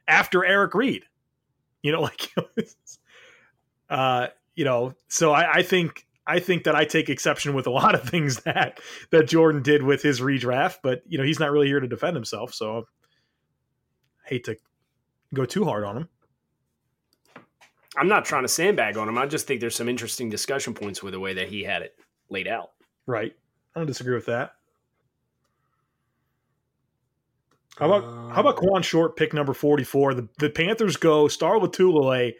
after 0.07 0.45
Eric 0.45 0.73
Reid. 0.73 1.03
You 1.81 1.91
know, 1.91 2.01
like, 2.03 2.31
uh, 3.89 4.27
you 4.55 4.65
know, 4.65 4.93
so 5.07 5.31
I, 5.31 5.55
I 5.55 5.61
think 5.63 6.05
I 6.25 6.39
think 6.39 6.65
that 6.65 6.75
I 6.75 6.85
take 6.85 7.09
exception 7.09 7.55
with 7.55 7.65
a 7.65 7.71
lot 7.71 7.95
of 7.95 8.03
things 8.03 8.41
that 8.41 8.79
that 9.09 9.27
Jordan 9.27 9.63
did 9.63 9.83
with 9.83 10.01
his 10.03 10.21
redraft, 10.21 10.77
but 10.83 11.01
you 11.07 11.17
know, 11.17 11.23
he's 11.23 11.39
not 11.39 11.51
really 11.51 11.67
here 11.67 11.79
to 11.79 11.87
defend 11.87 12.15
himself, 12.15 12.53
so 12.53 12.85
I 14.25 14.29
hate 14.29 14.43
to 14.45 14.57
go 15.33 15.45
too 15.45 15.65
hard 15.65 15.83
on 15.83 15.97
him. 15.97 16.09
I'm 17.97 18.07
not 18.07 18.25
trying 18.25 18.43
to 18.43 18.47
sandbag 18.49 18.97
on 18.97 19.09
him. 19.09 19.17
I 19.17 19.25
just 19.25 19.47
think 19.47 19.61
there's 19.61 19.75
some 19.75 19.89
interesting 19.89 20.29
discussion 20.29 20.73
points 20.73 21.01
with 21.01 21.13
the 21.13 21.19
way 21.19 21.33
that 21.33 21.49
he 21.49 21.63
had 21.63 21.81
it 21.81 21.95
laid 22.29 22.47
out. 22.47 22.71
Right. 23.07 23.35
I 23.75 23.79
don't 23.79 23.87
disagree 23.87 24.15
with 24.15 24.27
that. 24.27 24.53
How 27.77 27.91
about 27.91 28.33
how 28.33 28.41
about 28.41 28.57
uh, 28.57 28.59
Quan 28.59 28.81
Short 28.81 29.15
pick 29.15 29.33
number 29.33 29.53
forty 29.53 29.83
four? 29.85 30.13
The 30.13 30.27
the 30.37 30.49
Panthers 30.49 30.97
go 30.97 31.27
Star 31.27 31.57
Lotulelei 31.57 32.33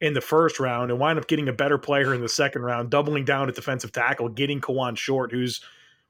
in 0.00 0.14
the 0.14 0.20
first 0.20 0.58
round 0.58 0.90
and 0.90 0.98
wind 0.98 1.18
up 1.18 1.28
getting 1.28 1.48
a 1.48 1.52
better 1.52 1.78
player 1.78 2.12
in 2.12 2.20
the 2.20 2.28
second 2.28 2.62
round, 2.62 2.90
doubling 2.90 3.24
down 3.24 3.48
at 3.48 3.54
defensive 3.54 3.92
tackle, 3.92 4.28
getting 4.28 4.60
Kawann 4.60 4.96
Short, 4.96 5.30
who's 5.30 5.60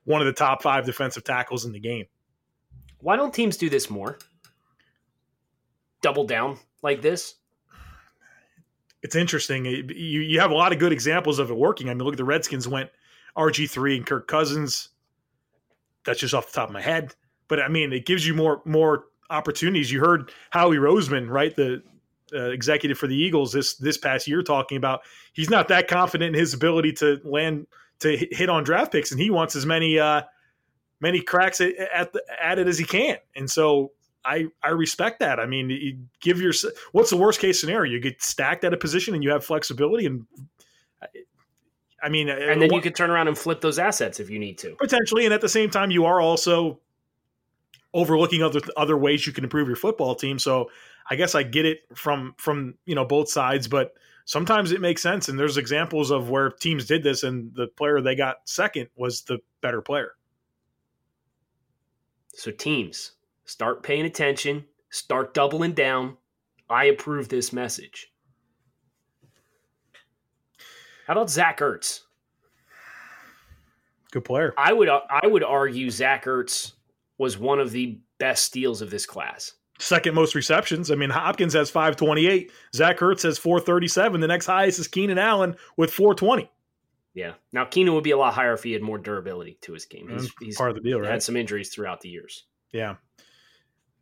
one 0.05 0.21
of 0.21 0.27
the 0.27 0.33
top 0.33 0.63
five 0.63 0.87
defensive 0.87 1.25
tackles 1.25 1.65
in 1.65 1.73
the 1.73 1.81
game. 1.81 2.07
Why 3.01 3.17
don't 3.17 3.35
teams 3.35 3.57
do 3.57 3.69
this 3.69 3.91
more? 3.91 4.19
Double 6.03 6.25
down 6.25 6.59
like 6.83 7.03
this? 7.03 7.35
It's 9.03 9.17
interesting. 9.17 9.65
You 9.65 10.21
you 10.21 10.41
have 10.41 10.51
a 10.51 10.55
lot 10.55 10.73
of 10.73 10.79
good 10.79 10.93
examples 10.93 11.39
of 11.39 11.51
it 11.51 11.57
working. 11.57 11.89
I 11.89 11.95
mean, 11.95 12.05
look 12.05 12.15
at 12.15 12.19
the 12.19 12.25
Redskins 12.25 12.69
went 12.69 12.91
RG 13.37 13.71
three 13.71 13.97
and 13.97 14.07
Kirk 14.07 14.29
Cousins. 14.29 14.91
That's 16.05 16.21
just 16.21 16.35
off 16.35 16.47
the 16.47 16.53
top 16.53 16.69
of 16.69 16.73
my 16.73 16.83
head. 16.83 17.15
But 17.49 17.61
I 17.61 17.69
mean, 17.69 17.93
it 17.93 18.07
gives 18.07 18.27
you 18.27 18.35
more 18.35 18.63
more 18.65 19.05
opportunities. 19.31 19.91
You 19.91 20.01
heard 20.01 20.31
Howie 20.51 20.77
Roseman, 20.77 21.29
right, 21.29 21.55
the 21.55 21.83
uh, 22.33 22.51
executive 22.51 22.99
for 22.99 23.07
the 23.07 23.17
Eagles 23.17 23.53
this 23.53 23.75
this 23.77 23.97
past 23.97 24.29
year, 24.29 24.43
talking 24.43 24.77
about 24.77 25.01
he's 25.33 25.51
not 25.51 25.69
that 25.69 25.89
confident 25.89 26.35
in 26.35 26.41
his 26.41 26.53
ability 26.53 26.93
to 26.95 27.21
land 27.25 27.67
to 28.01 28.17
hit 28.31 28.49
on 28.49 28.65
draft 28.65 28.93
picks, 28.93 29.13
and 29.13 29.21
he 29.21 29.31
wants 29.31 29.57
as 29.57 29.65
many 29.65 29.99
uh, 29.99 30.23
many 31.01 31.21
cracks 31.21 31.61
at, 31.61 31.73
at, 31.95 32.13
the, 32.13 32.23
at 32.41 32.59
it 32.59 32.69
as 32.69 32.79
he 32.79 32.85
can. 32.85 33.17
And 33.35 33.51
so 33.51 33.93
I 34.25 34.49
I 34.63 34.71
respect 34.71 35.21
that. 35.21 35.41
I 35.41 35.47
mean, 35.47 35.71
you 35.71 35.99
give 36.21 36.41
your 36.41 36.53
what's 36.93 37.11
the 37.11 37.17
worst 37.17 37.41
case 37.41 37.61
scenario? 37.61 37.93
You 37.93 38.01
get 38.01 38.23
stacked 38.23 38.65
at 38.65 38.75
a 38.75 38.77
position 38.77 39.15
and 39.15 39.23
you 39.23 39.31
have 39.31 39.45
flexibility, 39.45 40.07
and 40.07 40.27
I 42.03 42.09
mean, 42.09 42.29
uh, 42.31 42.35
and 42.35 42.61
then 42.61 42.73
you 42.73 42.81
could 42.81 42.95
turn 42.95 43.11
around 43.11 43.29
and 43.29 43.37
flip 43.37 43.61
those 43.61 43.79
assets 43.79 44.21
if 44.21 44.31
you 44.31 44.39
need 44.39 44.59
to 44.59 44.75
potentially. 44.79 45.25
And 45.25 45.35
at 45.35 45.41
the 45.41 45.49
same 45.49 45.71
time, 45.71 45.91
you 45.91 46.07
are 46.07 46.21
also 46.21 46.81
overlooking 47.93 48.43
other 48.43 48.61
other 48.77 48.97
ways 48.97 49.27
you 49.27 49.33
can 49.33 49.45
improve 49.45 49.67
your 49.67 49.77
football 49.77 50.15
team. 50.15 50.39
So 50.39 50.71
I 51.09 51.17
guess 51.17 51.35
I 51.35 51.43
get 51.43 51.67
it 51.67 51.81
from 51.95 52.35
from 52.39 52.75
you 52.85 52.95
know 52.95 53.05
both 53.05 53.29
sides, 53.29 53.69
but 53.69 53.95
sometimes 54.25 54.73
it 54.73 54.81
makes 54.81 55.03
sense. 55.03 55.29
And 55.29 55.39
there's 55.39 55.57
examples 55.57 56.11
of 56.11 56.31
where 56.31 56.51
teams 56.51 56.87
did 56.87 57.03
this, 57.03 57.23
and 57.23 57.55
the 57.55 57.69
player 57.69 58.01
they 58.01 58.15
got 58.15 58.37
second 58.45 58.89
was 58.97 59.23
the 59.23 59.39
better 59.61 59.83
player. 59.83 60.13
So 62.35 62.51
teams 62.51 63.13
start 63.51 63.83
paying 63.83 64.07
attention, 64.07 64.65
start 64.91 65.35
doubling 65.35 65.73
down. 65.73 66.17
I 66.69 66.85
approve 66.85 67.29
this 67.29 67.53
message. 67.53 68.13
How 71.07 71.15
about 71.15 71.31
Zach 71.31 71.59
Ertz? 71.59 72.03
Good 74.13 74.25
player. 74.25 74.55
I 74.57 74.73
would 74.73 74.89
I 74.89 75.27
would 75.27 75.43
argue 75.43 75.91
Zach 75.91 76.25
Ertz 76.25 76.73
was 77.19 77.37
one 77.37 77.59
of 77.59 77.73
the 77.73 77.99
best 78.19 78.45
steals 78.45 78.83
of 78.83 78.91
this 78.91 79.05
class. 79.05 79.55
Second 79.81 80.15
most 80.15 80.35
receptions. 80.35 80.91
I 80.91 80.95
mean, 80.95 81.11
Hopkins 81.11 81.55
has 81.55 81.71
528. 81.71 82.53
Zach 82.75 82.99
Ertz 82.99 83.23
has 83.23 83.39
437. 83.39 84.21
The 84.21 84.29
next 84.29 84.47
highest 84.47 84.79
is 84.79 84.87
Keenan 84.87 85.19
Allen 85.19 85.57
with 85.77 85.91
420. 85.91 86.51
Yeah. 87.15 87.33
Now 87.53 87.65
Keenan 87.65 87.95
would 87.95 88.05
be 88.05 88.11
a 88.13 88.17
lot 88.17 88.35
higher 88.35 88.53
if 88.53 88.63
he 88.63 88.73
had 88.73 88.83
more 88.83 88.99
durability 88.99 89.59
to 89.63 89.73
his 89.73 89.87
game. 89.87 90.09
He's, 90.09 90.29
mm-hmm. 90.29 90.45
he's 90.45 90.57
part 90.57 90.71
of 90.71 90.77
the 90.77 90.83
deal, 90.83 91.01
right? 91.01 91.11
Had 91.11 91.23
some 91.23 91.37
injuries 91.37 91.71
throughout 91.71 92.01
the 92.01 92.11
years. 92.11 92.45
Yeah 92.73 92.97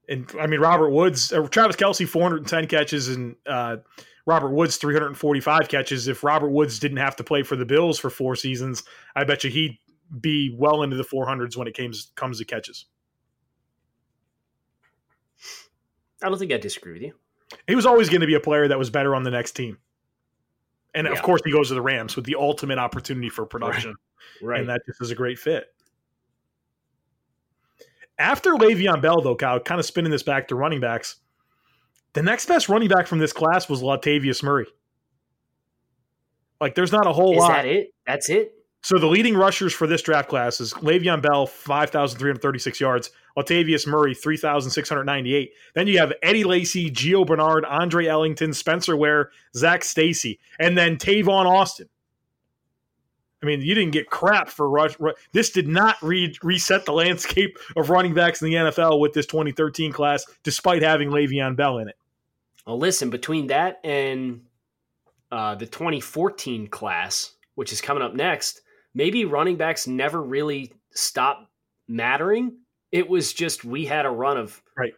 and 0.08 0.30
I 0.40 0.46
mean 0.46 0.60
Robert 0.60 0.90
Woods, 0.90 1.32
uh, 1.32 1.42
Travis 1.48 1.76
Kelce, 1.76 2.08
410 2.08 2.66
catches, 2.66 3.08
and 3.08 3.36
uh, 3.46 3.76
Robert 4.26 4.50
Woods 4.50 4.76
345 4.76 5.68
catches. 5.68 6.08
If 6.08 6.24
Robert 6.24 6.50
Woods 6.50 6.78
didn't 6.78 6.98
have 6.98 7.16
to 7.16 7.24
play 7.24 7.42
for 7.42 7.56
the 7.56 7.64
Bills 7.64 7.98
for 7.98 8.10
four 8.10 8.36
seasons, 8.36 8.82
I 9.14 9.24
bet 9.24 9.44
you 9.44 9.50
he'd 9.50 9.78
be 10.20 10.54
well 10.56 10.82
into 10.82 10.96
the 10.96 11.04
400s 11.04 11.56
when 11.56 11.68
it 11.68 11.76
comes 11.76 12.12
comes 12.14 12.38
to 12.38 12.44
catches. 12.44 12.86
I 16.22 16.28
don't 16.28 16.38
think 16.38 16.52
I 16.52 16.58
disagree 16.58 16.94
with 16.94 17.02
you. 17.02 17.14
He 17.66 17.74
was 17.74 17.86
always 17.86 18.08
going 18.08 18.20
to 18.22 18.26
be 18.26 18.34
a 18.34 18.40
player 18.40 18.68
that 18.68 18.78
was 18.78 18.90
better 18.90 19.14
on 19.14 19.22
the 19.22 19.30
next 19.30 19.52
team. 19.52 19.78
And 20.94 21.06
yeah. 21.06 21.12
of 21.12 21.22
course, 21.22 21.40
he 21.44 21.52
goes 21.52 21.68
to 21.68 21.74
the 21.74 21.82
Rams 21.82 22.16
with 22.16 22.24
the 22.24 22.34
ultimate 22.34 22.78
opportunity 22.78 23.28
for 23.28 23.46
production. 23.46 23.94
Right. 24.42 24.48
right. 24.48 24.60
And 24.60 24.68
that 24.68 24.80
just 24.86 25.00
is 25.00 25.10
a 25.10 25.14
great 25.14 25.38
fit. 25.38 25.66
After 28.18 28.52
Le'Veon 28.52 29.00
Bell, 29.00 29.20
though, 29.20 29.36
Kyle, 29.36 29.60
kind 29.60 29.78
of 29.78 29.86
spinning 29.86 30.10
this 30.10 30.22
back 30.22 30.48
to 30.48 30.56
running 30.56 30.80
backs, 30.80 31.16
the 32.14 32.22
next 32.22 32.46
best 32.46 32.68
running 32.68 32.88
back 32.88 33.06
from 33.06 33.18
this 33.18 33.32
class 33.32 33.68
was 33.68 33.82
Latavius 33.82 34.42
Murray. 34.42 34.66
Like, 36.60 36.74
there's 36.74 36.92
not 36.92 37.06
a 37.06 37.12
whole 37.12 37.34
is 37.34 37.38
lot. 37.38 37.50
Is 37.50 37.56
that 37.56 37.66
it? 37.66 37.94
That's 38.06 38.28
it? 38.28 38.54
So 38.82 38.98
the 38.98 39.06
leading 39.06 39.36
rushers 39.36 39.72
for 39.72 39.86
this 39.86 40.02
draft 40.02 40.28
class 40.28 40.60
is 40.60 40.72
Le'Veon 40.74 41.20
Bell, 41.20 41.46
5,336 41.46 42.80
yards. 42.80 43.10
Latavius 43.36 43.86
Murray, 43.86 44.14
3,698. 44.14 45.52
Then 45.74 45.86
you 45.86 45.98
have 45.98 46.12
Eddie 46.22 46.44
Lacy, 46.44 46.90
Gio 46.90 47.26
Bernard, 47.26 47.64
Andre 47.64 48.06
Ellington, 48.06 48.52
Spencer 48.52 48.96
Ware, 48.96 49.30
Zac 49.54 49.84
Stacy, 49.84 50.40
and 50.58 50.76
then 50.76 50.96
Tavon 50.96 51.46
Austin. 51.46 51.88
I 53.42 53.46
mean, 53.46 53.62
you 53.62 53.74
didn't 53.74 53.92
get 53.92 54.10
crap 54.10 54.48
for 54.48 54.68
rush. 54.68 54.96
This 55.32 55.50
did 55.50 55.68
not 55.68 55.96
re- 56.02 56.36
reset 56.42 56.84
the 56.84 56.92
landscape 56.92 57.56
of 57.76 57.88
running 57.88 58.12
backs 58.12 58.42
in 58.42 58.50
the 58.50 58.56
NFL 58.56 59.00
with 59.00 59.12
this 59.12 59.26
2013 59.26 59.92
class, 59.92 60.26
despite 60.42 60.82
having 60.82 61.10
Le'Veon 61.10 61.56
Bell 61.56 61.78
in 61.78 61.88
it. 61.88 61.96
Well, 62.66 62.78
listen, 62.78 63.10
between 63.10 63.46
that 63.46 63.80
and 63.84 64.42
uh, 65.30 65.54
the 65.54 65.66
2014 65.66 66.66
class, 66.68 67.32
which 67.54 67.72
is 67.72 67.80
coming 67.80 68.02
up 68.02 68.14
next, 68.14 68.62
maybe 68.92 69.24
running 69.24 69.56
backs 69.56 69.86
never 69.86 70.20
really 70.22 70.72
stopped 70.90 71.48
mattering. 71.86 72.58
It 72.90 73.08
was 73.08 73.32
just 73.32 73.64
we 73.64 73.86
had 73.86 74.04
a 74.04 74.10
run 74.10 74.36
of 74.36 74.60
right, 74.76 74.94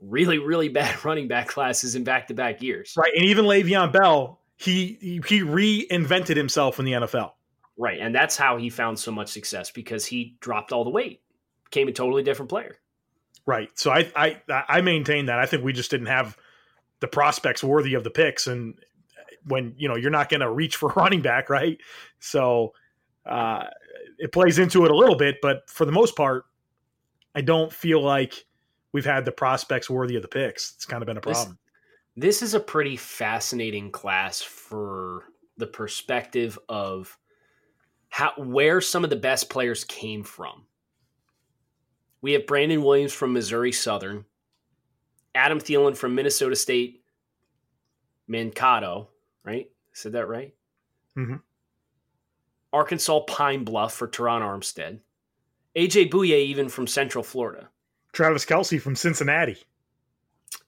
really, 0.00 0.38
really 0.38 0.68
bad 0.68 1.04
running 1.04 1.26
back 1.26 1.48
classes 1.48 1.94
in 1.94 2.04
back 2.04 2.28
to 2.28 2.34
back 2.34 2.60
years. 2.62 2.92
Right, 2.96 3.12
and 3.16 3.24
even 3.24 3.46
Le'Veon 3.46 3.92
Bell, 3.92 4.40
he 4.56 4.98
he 5.00 5.40
reinvented 5.40 6.36
himself 6.36 6.78
in 6.78 6.84
the 6.84 6.92
NFL. 6.92 7.32
Right. 7.78 8.00
And 8.00 8.12
that's 8.12 8.36
how 8.36 8.56
he 8.56 8.68
found 8.70 8.98
so 8.98 9.12
much 9.12 9.28
success 9.28 9.70
because 9.70 10.04
he 10.04 10.36
dropped 10.40 10.72
all 10.72 10.82
the 10.82 10.90
weight, 10.90 11.22
became 11.64 11.86
a 11.86 11.92
totally 11.92 12.24
different 12.24 12.48
player. 12.48 12.76
Right. 13.46 13.70
So 13.78 13.92
I 13.92 14.10
I 14.16 14.40
I 14.68 14.80
maintain 14.80 15.26
that. 15.26 15.38
I 15.38 15.46
think 15.46 15.64
we 15.64 15.72
just 15.72 15.90
didn't 15.90 16.08
have 16.08 16.36
the 17.00 17.06
prospects 17.06 17.62
worthy 17.62 17.94
of 17.94 18.02
the 18.02 18.10
picks 18.10 18.48
and 18.48 18.74
when, 19.46 19.72
you 19.78 19.88
know, 19.88 19.96
you're 19.96 20.10
not 20.10 20.28
going 20.28 20.40
to 20.40 20.50
reach 20.50 20.76
for 20.76 20.88
running 20.96 21.22
back, 21.22 21.48
right? 21.48 21.78
So 22.18 22.74
uh 23.24 23.64
it 24.18 24.32
plays 24.32 24.58
into 24.58 24.84
it 24.84 24.90
a 24.90 24.96
little 24.96 25.16
bit, 25.16 25.36
but 25.40 25.70
for 25.70 25.84
the 25.84 25.92
most 25.92 26.16
part, 26.16 26.44
I 27.36 27.40
don't 27.40 27.72
feel 27.72 28.02
like 28.02 28.44
we've 28.92 29.04
had 29.04 29.24
the 29.24 29.30
prospects 29.30 29.88
worthy 29.88 30.16
of 30.16 30.22
the 30.22 30.28
picks. 30.28 30.72
It's 30.74 30.84
kind 30.84 31.02
of 31.02 31.06
been 31.06 31.16
a 31.16 31.20
problem. 31.20 31.58
This, 32.16 32.40
this 32.40 32.42
is 32.42 32.54
a 32.54 32.60
pretty 32.60 32.96
fascinating 32.96 33.92
class 33.92 34.42
for 34.42 35.26
the 35.56 35.68
perspective 35.68 36.58
of 36.68 37.16
how 38.08 38.32
where 38.36 38.80
some 38.80 39.04
of 39.04 39.10
the 39.10 39.16
best 39.16 39.50
players 39.50 39.84
came 39.84 40.22
from. 40.22 40.64
We 42.20 42.32
have 42.32 42.46
Brandon 42.46 42.82
Williams 42.82 43.12
from 43.12 43.32
Missouri 43.32 43.72
Southern, 43.72 44.24
Adam 45.34 45.60
Thielen 45.60 45.96
from 45.96 46.14
Minnesota 46.14 46.56
State 46.56 47.02
Mankato, 48.26 49.08
right? 49.44 49.70
Said 49.92 50.12
that 50.12 50.26
right? 50.26 50.54
Mm-hmm. 51.16 51.36
Arkansas 52.72 53.20
Pine 53.20 53.64
Bluff 53.64 53.94
for 53.94 54.08
Terron 54.08 54.42
Armstead. 54.42 54.98
AJ 55.76 56.10
Bouye 56.10 56.44
even 56.44 56.68
from 56.68 56.86
Central 56.86 57.24
Florida. 57.24 57.68
Travis 58.12 58.44
Kelce 58.44 58.80
from 58.80 58.96
Cincinnati. 58.96 59.56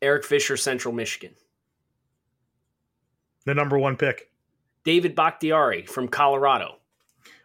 Eric 0.02 0.24
Fisher, 0.24 0.56
Central 0.56 0.94
Michigan. 0.94 1.34
The 3.44 3.54
number 3.54 3.78
one 3.78 3.96
pick. 3.96 4.30
David 4.84 5.14
Bakhtiari 5.14 5.84
from 5.86 6.08
Colorado. 6.08 6.76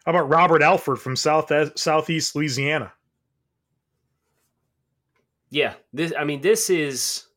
How 0.06 0.12
about 0.12 0.30
Robert 0.30 0.62
Alford 0.62 1.00
from 1.00 1.16
South 1.16 1.52
Southeast 1.78 2.36
Louisiana? 2.36 2.94
Yeah, 5.50 5.74
this 5.94 6.14
I 6.18 6.24
mean 6.24 6.42
this 6.42 6.70
is 6.70 7.28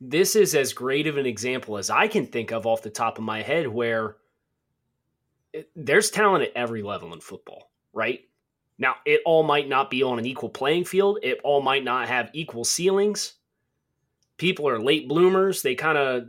this 0.00 0.36
is 0.36 0.54
as 0.54 0.72
great 0.72 1.06
of 1.06 1.16
an 1.16 1.26
example 1.26 1.76
as 1.76 1.90
I 1.90 2.06
can 2.06 2.26
think 2.26 2.52
of 2.52 2.66
off 2.66 2.82
the 2.82 2.90
top 2.90 3.18
of 3.18 3.24
my 3.24 3.42
head 3.42 3.66
where 3.66 4.16
it, 5.52 5.70
there's 5.74 6.10
talent 6.10 6.44
at 6.44 6.52
every 6.54 6.82
level 6.82 7.12
in 7.12 7.20
football, 7.20 7.70
right? 7.92 8.20
Now, 8.78 8.96
it 9.04 9.20
all 9.26 9.42
might 9.42 9.68
not 9.68 9.90
be 9.90 10.04
on 10.04 10.18
an 10.18 10.26
equal 10.26 10.50
playing 10.50 10.84
field. 10.84 11.18
It 11.22 11.40
all 11.42 11.60
might 11.60 11.82
not 11.82 12.08
have 12.08 12.30
equal 12.32 12.64
ceilings. 12.64 13.34
People 14.36 14.68
are 14.68 14.78
late 14.78 15.08
bloomers. 15.08 15.62
They 15.62 15.74
kind 15.74 15.98
of 15.98 16.28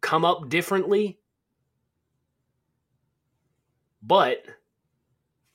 come 0.00 0.24
up 0.24 0.48
differently. 0.48 1.18
But 4.06 4.44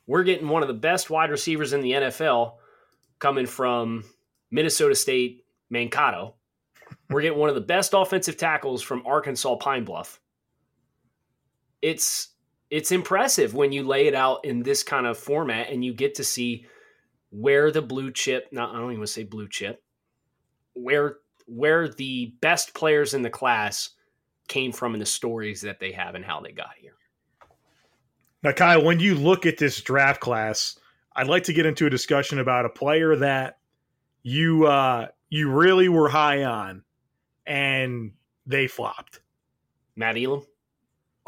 we're 0.08 0.24
getting 0.24 0.50
one 0.50 0.62
of 0.62 0.68
the 0.68 0.74
best 0.74 1.10
wide 1.10 1.32
receivers 1.32 1.72
in 1.72 1.82
the 1.82 1.92
NFL 1.92 2.56
coming 3.20 3.46
from 3.46 4.04
Minnesota 4.50 4.94
State 4.96 5.46
Mankato. 5.70 6.36
We're 7.10 7.22
getting 7.22 7.40
one 7.40 7.50
of 7.50 7.56
the 7.56 7.62
best 7.62 7.94
offensive 7.94 8.36
tackles 8.36 8.82
from 8.82 9.06
Arkansas 9.06 9.56
Pine 9.56 9.86
Bluff. 9.86 10.20
It's 11.82 12.30
it's 12.70 12.92
impressive 12.92 13.54
when 13.54 13.72
you 13.72 13.84
lay 13.84 14.08
it 14.08 14.16
out 14.16 14.46
in 14.46 14.64
this 14.64 14.84
kind 14.84 15.06
of 15.06 15.18
format 15.18 15.70
and 15.70 15.84
you 15.84 15.94
get 15.94 16.16
to 16.16 16.24
see 16.24 16.66
where 17.30 17.72
the 17.72 17.82
blue 17.82 18.12
chip, 18.12 18.48
not 18.52 18.70
I 18.70 18.74
don't 18.74 18.92
even 18.92 19.00
want 19.00 19.08
to 19.08 19.14
say 19.14 19.24
blue 19.24 19.48
chip, 19.48 19.82
where 20.74 21.18
where 21.48 21.88
the 21.88 22.34
best 22.42 22.74
players 22.74 23.14
in 23.14 23.22
the 23.22 23.30
class 23.30 23.92
came 24.48 24.72
from 24.72 24.94
and 24.94 25.02
the 25.02 25.06
stories 25.06 25.62
that 25.62 25.80
they 25.80 25.94
have 25.94 26.16
and 26.16 26.26
how 26.26 26.42
they 26.42 26.52
got 26.52 26.72
here. 26.78 26.96
Now, 28.43 28.51
Kyle, 28.51 28.84
when 28.84 28.99
you 28.99 29.15
look 29.15 29.45
at 29.45 29.58
this 29.58 29.82
draft 29.82 30.19
class, 30.19 30.80
I'd 31.15 31.27
like 31.27 31.43
to 31.43 31.54
get 31.54 31.65
into 31.65 31.86
a 31.86 31.89
discussion 31.89 32.39
about 32.39 32.65
a 32.65 32.69
player 32.69 33.15
that 33.17 33.60
you 34.23 34.65
uh, 34.65 35.08
you 35.30 35.51
really 35.51 35.89
were 35.89 36.10
high 36.10 36.43
on, 36.43 36.84
and 37.45 38.13
they 38.45 38.67
flopped. 38.67 39.21
Matt 39.95 40.17
Elam. 40.17 40.43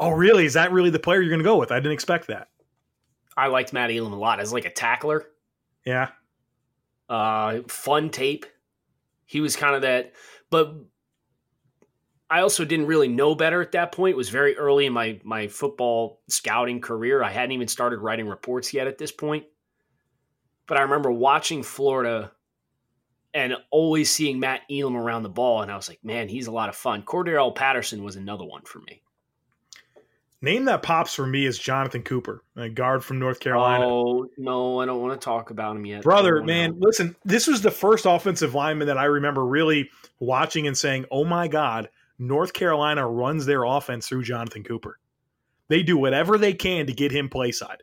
Oh, 0.00 0.10
really? 0.10 0.44
Is 0.44 0.54
that 0.54 0.72
really 0.72 0.90
the 0.90 0.98
player 0.98 1.20
you're 1.20 1.30
going 1.30 1.38
to 1.38 1.44
go 1.44 1.56
with? 1.56 1.70
I 1.70 1.76
didn't 1.76 1.92
expect 1.92 2.26
that. 2.26 2.48
I 3.36 3.46
liked 3.48 3.72
Matt 3.72 3.90
Elam 3.90 4.12
a 4.12 4.18
lot 4.18 4.40
as 4.40 4.52
like 4.52 4.64
a 4.64 4.70
tackler. 4.70 5.26
Yeah. 5.84 6.10
Uh, 7.08 7.60
fun 7.68 8.10
tape. 8.10 8.46
He 9.26 9.40
was 9.40 9.56
kind 9.56 9.74
of 9.74 9.82
that, 9.82 10.12
but 10.50 10.74
I 12.34 12.40
also 12.40 12.64
didn't 12.64 12.86
really 12.86 13.06
know 13.06 13.36
better 13.36 13.62
at 13.62 13.70
that 13.72 13.92
point. 13.92 14.14
It 14.14 14.16
was 14.16 14.28
very 14.28 14.56
early 14.56 14.86
in 14.86 14.92
my 14.92 15.20
my 15.22 15.46
football 15.46 16.20
scouting 16.26 16.80
career. 16.80 17.22
I 17.22 17.30
hadn't 17.30 17.52
even 17.52 17.68
started 17.68 18.00
writing 18.00 18.26
reports 18.26 18.74
yet 18.74 18.88
at 18.88 18.98
this 18.98 19.12
point. 19.12 19.44
but 20.66 20.76
I 20.76 20.80
remember 20.80 21.12
watching 21.12 21.62
Florida 21.62 22.32
and 23.34 23.54
always 23.70 24.10
seeing 24.10 24.40
Matt 24.40 24.62
Elam 24.68 24.96
around 24.96 25.22
the 25.22 25.28
ball, 25.28 25.62
and 25.62 25.70
I 25.70 25.76
was 25.76 25.88
like, 25.88 26.00
man, 26.02 26.26
he's 26.26 26.48
a 26.48 26.50
lot 26.50 26.68
of 26.68 26.74
fun. 26.74 27.04
Cordarrelle 27.04 27.54
Patterson 27.54 28.02
was 28.02 28.16
another 28.16 28.44
one 28.44 28.62
for 28.62 28.80
me. 28.80 29.02
Name 30.42 30.64
that 30.64 30.82
pops 30.82 31.14
for 31.14 31.28
me 31.28 31.46
is 31.46 31.56
Jonathan 31.56 32.02
Cooper, 32.02 32.42
a 32.56 32.68
guard 32.68 33.04
from 33.04 33.20
North 33.20 33.38
Carolina. 33.38 33.86
Oh 33.86 34.26
no, 34.36 34.80
I 34.80 34.86
don't 34.86 35.00
want 35.00 35.20
to 35.20 35.24
talk 35.24 35.50
about 35.50 35.76
him 35.76 35.86
yet. 35.86 36.02
Brother, 36.02 36.42
man, 36.42 36.72
no. 36.72 36.86
listen, 36.88 37.14
this 37.24 37.46
was 37.46 37.62
the 37.62 37.70
first 37.70 38.06
offensive 38.06 38.56
lineman 38.56 38.88
that 38.88 38.98
I 38.98 39.04
remember 39.04 39.46
really 39.46 39.88
watching 40.18 40.66
and 40.66 40.76
saying, 40.76 41.04
"Oh 41.12 41.24
my 41.24 41.46
God, 41.46 41.88
North 42.18 42.52
Carolina 42.52 43.06
runs 43.08 43.46
their 43.46 43.64
offense 43.64 44.08
through 44.08 44.22
Jonathan 44.22 44.62
Cooper. 44.62 44.98
They 45.68 45.82
do 45.82 45.96
whatever 45.96 46.38
they 46.38 46.52
can 46.52 46.86
to 46.86 46.92
get 46.92 47.12
him 47.12 47.28
play 47.28 47.52
side." 47.52 47.82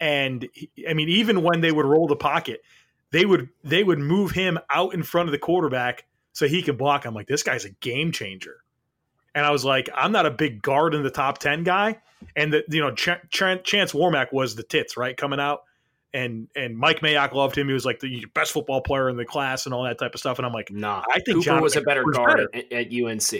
And 0.00 0.48
I 0.88 0.94
mean, 0.94 1.08
even 1.08 1.42
when 1.42 1.60
they 1.60 1.72
would 1.72 1.86
roll 1.86 2.06
the 2.06 2.16
pocket, 2.16 2.62
they 3.10 3.24
would 3.24 3.48
they 3.62 3.84
would 3.84 3.98
move 3.98 4.32
him 4.32 4.58
out 4.70 4.94
in 4.94 5.02
front 5.02 5.28
of 5.28 5.32
the 5.32 5.38
quarterback 5.38 6.04
so 6.32 6.48
he 6.48 6.62
could 6.62 6.76
block. 6.76 7.04
I'm 7.04 7.14
like, 7.14 7.28
this 7.28 7.42
guy's 7.42 7.64
a 7.64 7.70
game 7.70 8.12
changer. 8.12 8.56
And 9.34 9.44
I 9.44 9.50
was 9.50 9.64
like, 9.64 9.88
I'm 9.94 10.12
not 10.12 10.26
a 10.26 10.30
big 10.30 10.62
guard 10.62 10.94
in 10.94 11.02
the 11.02 11.10
top 11.10 11.38
ten 11.38 11.64
guy, 11.64 12.00
and 12.36 12.52
the 12.52 12.64
you 12.68 12.80
know 12.80 12.94
Ch- 12.94 13.20
Ch- 13.30 13.62
Chance 13.64 13.92
Warmack 13.92 14.32
was 14.32 14.54
the 14.54 14.62
tits 14.62 14.96
right 14.96 15.16
coming 15.16 15.40
out 15.40 15.62
and 16.14 16.48
and 16.56 16.78
Mike 16.78 17.00
Mayock 17.00 17.32
loved 17.32 17.58
him. 17.58 17.66
He 17.66 17.74
was 17.74 17.84
like 17.84 18.00
the 18.00 18.24
best 18.34 18.52
football 18.52 18.80
player 18.80 19.10
in 19.10 19.16
the 19.16 19.24
class 19.26 19.66
and 19.66 19.74
all 19.74 19.82
that 19.84 19.98
type 19.98 20.14
of 20.14 20.20
stuff. 20.20 20.38
And 20.38 20.46
I'm 20.46 20.52
like, 20.52 20.70
nah, 20.70 21.02
I 21.10 21.20
think 21.20 21.44
Cooper 21.44 21.60
was 21.60 21.76
a 21.76 21.82
better 21.82 22.02
Cooper's 22.04 22.16
guard 22.16 22.48
better. 22.52 22.66
at, 22.72 22.86
at 22.86 22.92
UNC 23.04 23.30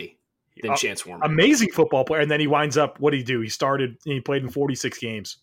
than 0.61 0.71
Uh, 0.71 0.75
Chance 0.75 1.03
Warmack. 1.03 1.25
amazing 1.25 1.71
football 1.71 2.03
player. 2.05 2.21
And 2.21 2.29
then 2.29 2.39
he 2.39 2.47
winds 2.47 2.77
up, 2.77 2.99
what 2.99 3.11
did 3.11 3.17
he 3.17 3.23
do? 3.23 3.41
He 3.41 3.49
started, 3.49 3.97
he 4.03 4.19
played 4.21 4.43
in 4.43 4.49
46 4.49 4.97
games. 4.99 5.37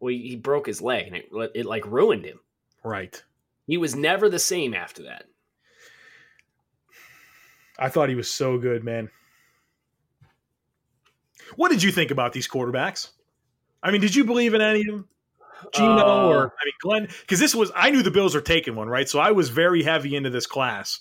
Well, 0.00 0.10
he, 0.12 0.18
he 0.30 0.36
broke 0.36 0.66
his 0.66 0.82
leg, 0.82 1.06
and 1.06 1.16
it, 1.16 1.26
it 1.54 1.66
like 1.66 1.86
ruined 1.86 2.24
him. 2.24 2.40
Right. 2.84 3.22
He 3.66 3.76
was 3.76 3.94
never 3.96 4.28
the 4.28 4.38
same 4.40 4.74
after 4.74 5.04
that. 5.04 5.24
I 7.78 7.88
thought 7.88 8.08
he 8.08 8.14
was 8.16 8.30
so 8.30 8.58
good, 8.58 8.84
man. 8.84 9.08
What 11.56 11.70
did 11.70 11.82
you 11.82 11.92
think 11.92 12.10
about 12.10 12.32
these 12.32 12.48
quarterbacks? 12.48 13.10
I 13.82 13.90
mean, 13.90 14.00
did 14.00 14.14
you 14.14 14.24
believe 14.24 14.54
in 14.54 14.60
any 14.60 14.80
of 14.80 14.86
them? 14.86 15.08
Geno 15.74 15.98
Uh, 15.98 16.28
or 16.28 16.54
I 16.60 16.64
mean 16.64 16.74
Glenn? 16.80 17.08
Because 17.20 17.38
this 17.38 17.54
was 17.54 17.70
I 17.74 17.90
knew 17.90 18.02
the 18.02 18.10
Bills 18.10 18.34
were 18.34 18.40
taking 18.40 18.74
one, 18.74 18.88
right? 18.88 19.08
So 19.08 19.18
I 19.18 19.32
was 19.32 19.48
very 19.48 19.82
heavy 19.82 20.16
into 20.16 20.30
this 20.30 20.46
class. 20.46 21.00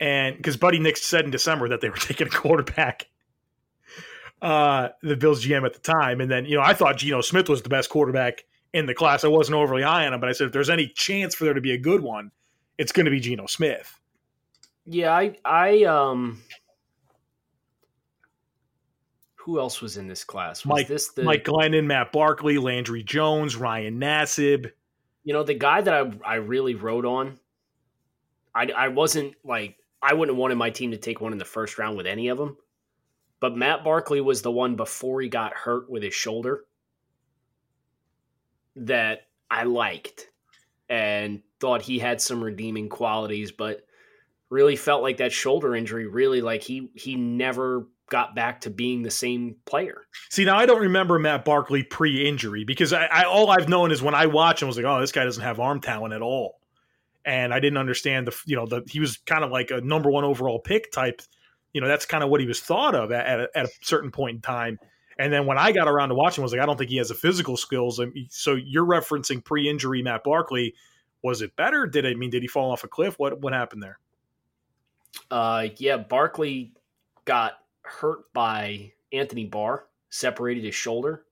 And 0.00 0.36
because 0.36 0.56
Buddy 0.56 0.78
Nix 0.78 1.02
said 1.02 1.24
in 1.24 1.30
December 1.30 1.68
that 1.68 1.80
they 1.80 1.88
were 1.88 1.96
taking 2.00 2.26
a 2.26 2.30
quarterback, 2.30 3.08
uh, 4.40 4.88
the 5.02 5.16
Bills 5.16 5.44
GM 5.44 5.64
at 5.64 5.74
the 5.74 5.80
time, 5.80 6.20
and 6.20 6.30
then 6.30 6.44
you 6.44 6.56
know 6.56 6.62
I 6.62 6.74
thought 6.74 6.98
Geno 6.98 7.20
Smith 7.20 7.48
was 7.48 7.62
the 7.62 7.68
best 7.68 7.90
quarterback 7.90 8.44
in 8.72 8.86
the 8.86 8.94
class. 8.94 9.24
I 9.24 9.28
wasn't 9.28 9.56
overly 9.56 9.82
high 9.82 10.06
on 10.06 10.14
him, 10.14 10.20
but 10.20 10.28
I 10.28 10.32
said 10.32 10.48
if 10.48 10.52
there's 10.52 10.70
any 10.70 10.88
chance 10.88 11.34
for 11.34 11.44
there 11.44 11.54
to 11.54 11.60
be 11.60 11.72
a 11.72 11.78
good 11.78 12.02
one, 12.02 12.30
it's 12.78 12.92
going 12.92 13.04
to 13.04 13.10
be 13.10 13.20
Geno 13.20 13.46
Smith. 13.46 13.98
Yeah, 14.84 15.12
I, 15.12 15.36
I, 15.44 15.84
um, 15.84 16.42
who 19.44 19.58
else 19.58 19.80
was 19.80 19.96
in 19.96 20.06
this 20.06 20.24
class? 20.24 20.64
Was 20.64 20.70
Mike- 20.70 20.88
this 20.88 21.08
the 21.08 21.22
Mike 21.24 21.44
Glennon, 21.44 21.86
Matt 21.86 22.12
Barkley, 22.12 22.58
Landry 22.58 23.02
Jones, 23.02 23.56
Ryan 23.56 23.98
Nassib. 24.00 24.70
you 25.24 25.32
know 25.32 25.42
the 25.42 25.54
guy 25.54 25.80
that 25.80 25.92
I 25.94 26.12
I 26.24 26.34
really 26.36 26.74
wrote 26.74 27.04
on? 27.04 27.38
I 28.54 28.66
I 28.66 28.88
wasn't 28.88 29.34
like 29.44 29.76
I 30.00 30.14
wouldn't 30.14 30.34
have 30.36 30.40
wanted 30.40 30.56
my 30.56 30.70
team 30.70 30.90
to 30.92 30.96
take 30.96 31.20
one 31.20 31.32
in 31.32 31.38
the 31.38 31.44
first 31.44 31.78
round 31.78 31.96
with 31.96 32.06
any 32.06 32.28
of 32.28 32.38
them, 32.38 32.56
but 33.40 33.56
Matt 33.56 33.82
Barkley 33.84 34.20
was 34.20 34.42
the 34.42 34.50
one 34.50 34.76
before 34.76 35.20
he 35.20 35.28
got 35.28 35.54
hurt 35.54 35.88
with 35.90 36.02
his 36.02 36.14
shoulder 36.14 36.64
that 38.76 39.26
I 39.50 39.64
liked 39.64 40.28
and 40.88 41.42
thought 41.60 41.82
he 41.82 41.98
had 41.98 42.20
some 42.20 42.42
redeeming 42.42 42.88
qualities, 42.88 43.52
but 43.52 43.84
really 44.50 44.76
felt 44.76 45.02
like 45.02 45.18
that 45.18 45.32
shoulder 45.32 45.74
injury 45.74 46.06
really 46.06 46.40
like 46.40 46.62
he 46.62 46.90
he 46.94 47.16
never 47.16 47.86
got 48.12 48.34
back 48.34 48.60
to 48.60 48.68
being 48.68 49.02
the 49.02 49.10
same 49.10 49.56
player. 49.64 50.02
See, 50.28 50.44
now 50.44 50.58
I 50.58 50.66
don't 50.66 50.82
remember 50.82 51.18
Matt 51.18 51.46
Barkley 51.46 51.82
pre-injury 51.82 52.62
because 52.62 52.92
I, 52.92 53.06
I 53.06 53.24
all 53.24 53.50
I've 53.50 53.70
known 53.70 53.90
is 53.90 54.02
when 54.02 54.14
I 54.14 54.26
watch 54.26 54.60
him 54.60 54.66
I 54.66 54.68
was 54.68 54.76
like, 54.76 54.84
oh, 54.84 55.00
this 55.00 55.12
guy 55.12 55.24
doesn't 55.24 55.42
have 55.42 55.58
arm 55.58 55.80
talent 55.80 56.12
at 56.12 56.20
all, 56.20 56.60
and 57.24 57.54
I 57.54 57.58
didn't 57.58 57.78
understand 57.78 58.26
the 58.26 58.38
you 58.44 58.54
know 58.54 58.66
the 58.66 58.82
he 58.86 59.00
was 59.00 59.16
kind 59.16 59.42
of 59.42 59.50
like 59.50 59.70
a 59.70 59.80
number 59.80 60.10
one 60.10 60.24
overall 60.24 60.58
pick 60.58 60.92
type. 60.92 61.22
You 61.72 61.80
know, 61.80 61.88
that's 61.88 62.04
kind 62.04 62.22
of 62.22 62.28
what 62.28 62.42
he 62.42 62.46
was 62.46 62.60
thought 62.60 62.94
of 62.94 63.12
at, 63.12 63.26
at, 63.26 63.40
a, 63.40 63.48
at 63.54 63.64
a 63.64 63.70
certain 63.80 64.10
point 64.10 64.36
in 64.36 64.42
time. 64.42 64.78
And 65.18 65.32
then 65.32 65.46
when 65.46 65.56
I 65.56 65.72
got 65.72 65.88
around 65.88 66.10
to 66.10 66.14
watching, 66.14 66.42
I 66.42 66.44
was 66.44 66.52
like, 66.52 66.60
I 66.60 66.66
don't 66.66 66.76
think 66.76 66.90
he 66.90 66.98
has 66.98 67.08
the 67.08 67.14
physical 67.14 67.56
skills. 67.56 67.98
So 68.28 68.56
you're 68.56 68.84
referencing 68.84 69.42
pre-injury 69.42 70.02
Matt 70.02 70.22
Barkley. 70.22 70.74
Was 71.22 71.40
it 71.40 71.56
better? 71.56 71.86
Did 71.86 72.04
I 72.04 72.12
mean 72.12 72.28
did 72.28 72.42
he 72.42 72.48
fall 72.48 72.72
off 72.72 72.84
a 72.84 72.88
cliff? 72.88 73.18
What 73.18 73.40
what 73.40 73.54
happened 73.54 73.82
there? 73.82 73.98
Uh, 75.30 75.68
yeah, 75.78 75.96
Barkley 75.96 76.72
got 77.24 77.61
hurt 77.82 78.32
by 78.32 78.92
Anthony 79.12 79.44
Barr, 79.44 79.86
separated 80.10 80.64
his 80.64 80.74
shoulder, 80.74 81.24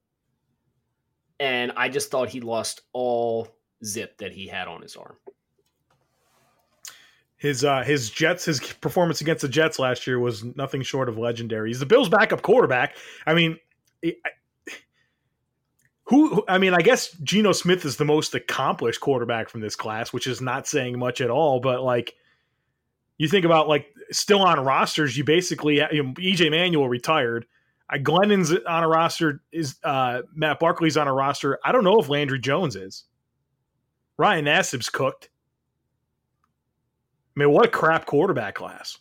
and 1.38 1.72
I 1.76 1.88
just 1.88 2.10
thought 2.10 2.28
he 2.28 2.40
lost 2.40 2.82
all 2.92 3.48
zip 3.84 4.18
that 4.18 4.32
he 4.32 4.46
had 4.46 4.68
on 4.68 4.82
his 4.82 4.96
arm. 4.96 5.16
His 7.36 7.64
uh, 7.64 7.82
his 7.82 8.10
Jets 8.10 8.44
his 8.44 8.60
performance 8.60 9.22
against 9.22 9.40
the 9.42 9.48
Jets 9.48 9.78
last 9.78 10.06
year 10.06 10.18
was 10.18 10.44
nothing 10.44 10.82
short 10.82 11.08
of 11.08 11.16
legendary. 11.16 11.70
He's 11.70 11.80
the 11.80 11.86
Bills' 11.86 12.10
backup 12.10 12.42
quarterback. 12.42 12.96
I 13.26 13.32
mean, 13.32 13.58
I- 14.04 14.14
who 16.04 16.34
who- 16.34 16.44
I 16.48 16.58
mean, 16.58 16.74
I 16.74 16.82
guess 16.82 17.12
Geno 17.22 17.52
Smith 17.52 17.86
is 17.86 17.96
the 17.96 18.04
most 18.04 18.34
accomplished 18.34 19.00
quarterback 19.00 19.48
from 19.48 19.62
this 19.62 19.74
class, 19.76 20.12
which 20.12 20.26
is 20.26 20.42
not 20.42 20.66
saying 20.66 20.98
much 20.98 21.22
at 21.22 21.30
all. 21.30 21.60
But 21.60 21.82
like, 21.82 22.14
you 23.20 23.28
think 23.28 23.44
about 23.44 23.68
like 23.68 23.94
still 24.12 24.40
on 24.40 24.58
rosters, 24.60 25.14
you 25.14 25.24
basically 25.24 25.74
you 25.92 26.02
know, 26.02 26.14
EJ 26.14 26.50
Manuel 26.50 26.88
retired. 26.88 27.44
Uh, 27.92 27.98
Glennon's 27.98 28.50
on 28.50 28.82
a 28.82 28.88
roster. 28.88 29.42
Is 29.52 29.76
uh, 29.84 30.22
Matt 30.34 30.58
Barkley's 30.58 30.96
on 30.96 31.06
a 31.06 31.12
roster? 31.12 31.58
I 31.62 31.70
don't 31.70 31.84
know 31.84 32.00
if 32.00 32.08
Landry 32.08 32.38
Jones 32.38 32.76
is. 32.76 33.04
Ryan 34.16 34.46
Nassib's 34.46 34.88
cooked. 34.88 35.28
I 37.36 37.40
mean, 37.40 37.50
what 37.50 37.66
a 37.66 37.68
crap 37.68 38.06
quarterback 38.06 38.54
class. 38.54 38.96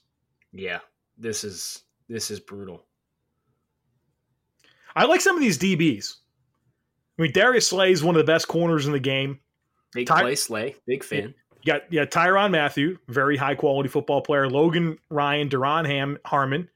Yeah, 0.52 0.80
this 1.18 1.46
is 1.46 1.84
this 2.10 2.30
is 2.30 2.42
brutal. 2.42 2.84
I 4.98 5.06
like 5.06 5.22
some 5.22 5.38
of 5.38 5.42
these 5.42 5.58
DBs. 5.58 6.16
I 7.18 7.22
mean, 7.22 7.32
Darius 7.32 7.70
Slay 7.70 7.94
is 7.94 8.04
one 8.04 8.16
of 8.18 8.20
the 8.26 8.30
best 8.30 8.50
corners 8.50 8.86
in 8.86 8.92
the 8.92 9.00
game. 9.00 9.40
Big 9.94 10.08
Ty- 10.08 10.22
play, 10.24 10.36
Slay, 10.36 10.76
big 10.86 11.06
fan. 11.06 11.34
You 11.62 11.74
got 11.74 11.92
yeah, 11.92 12.06
Tyrann 12.06 12.52
Mathieu, 12.52 12.98
very 13.08 13.38
high 13.38 13.56
quality 13.56 13.90
football 13.90 14.22
player. 14.22 14.50
Logan 14.50 14.98
Ryan, 15.10 15.50
Duron 15.50 15.86
Ham, 15.86 16.18
Harmon, 16.26 16.70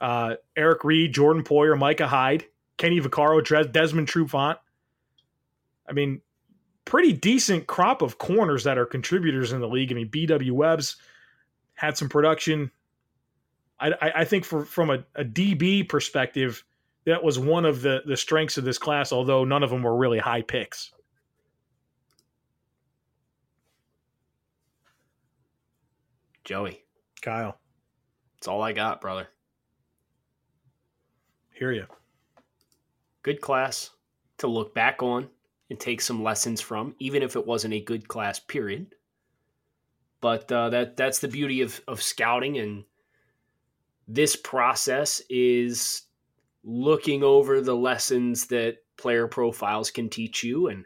uh, 0.00 0.34
Eric 0.56 0.84
Reid, 0.84 1.14
Jordan 1.14 1.42
Poyer, 1.42 1.78
Micah 1.78 2.06
Hyde, 2.06 2.44
Kenny 2.76 3.00
Vaccaro, 3.00 3.42
Dres- 3.42 3.68
Desmond 3.68 4.08
Trufant. 4.08 4.58
I 5.88 5.92
mean, 5.92 6.20
pretty 6.84 7.12
decent 7.12 7.66
crop 7.66 8.02
of 8.02 8.18
corners 8.18 8.64
that 8.64 8.78
are 8.78 8.86
contributors 8.86 9.52
in 9.52 9.60
the 9.60 9.68
league. 9.68 9.90
I 9.90 9.94
mean, 9.94 10.08
BW 10.08 10.52
Webb's 10.52 10.96
had 11.74 11.96
some 11.96 12.08
production. 12.08 12.70
I, 13.78 13.92
I, 14.00 14.12
I 14.16 14.24
think 14.24 14.44
for 14.44 14.64
from 14.64 14.90
a, 14.90 15.04
a 15.14 15.24
DB 15.24 15.88
perspective, 15.88 16.64
that 17.06 17.24
was 17.24 17.38
one 17.38 17.64
of 17.64 17.80
the 17.80 18.02
the 18.04 18.16
strengths 18.16 18.58
of 18.58 18.64
this 18.64 18.78
class. 18.78 19.12
Although 19.12 19.44
none 19.44 19.62
of 19.62 19.70
them 19.70 19.82
were 19.82 19.96
really 19.96 20.18
high 20.18 20.42
picks. 20.42 20.92
Joey, 26.50 26.82
Kyle, 27.22 27.60
that's 28.34 28.48
all 28.48 28.60
I 28.60 28.72
got, 28.72 29.00
brother. 29.00 29.28
hear 31.54 31.70
you. 31.70 31.86
Good 33.22 33.40
class 33.40 33.90
to 34.38 34.48
look 34.48 34.74
back 34.74 35.00
on 35.00 35.28
and 35.70 35.78
take 35.78 36.00
some 36.00 36.24
lessons 36.24 36.60
from, 36.60 36.96
even 36.98 37.22
if 37.22 37.36
it 37.36 37.46
wasn't 37.46 37.74
a 37.74 37.80
good 37.80 38.08
class. 38.08 38.40
Period. 38.40 38.96
But 40.20 40.50
uh, 40.50 40.70
that 40.70 40.96
that's 40.96 41.20
the 41.20 41.28
beauty 41.28 41.60
of 41.60 41.80
of 41.86 42.02
scouting, 42.02 42.58
and 42.58 42.82
this 44.08 44.34
process 44.34 45.22
is 45.30 46.02
looking 46.64 47.22
over 47.22 47.60
the 47.60 47.76
lessons 47.76 48.48
that 48.48 48.78
player 48.96 49.28
profiles 49.28 49.92
can 49.92 50.08
teach 50.08 50.42
you, 50.42 50.66
and 50.66 50.84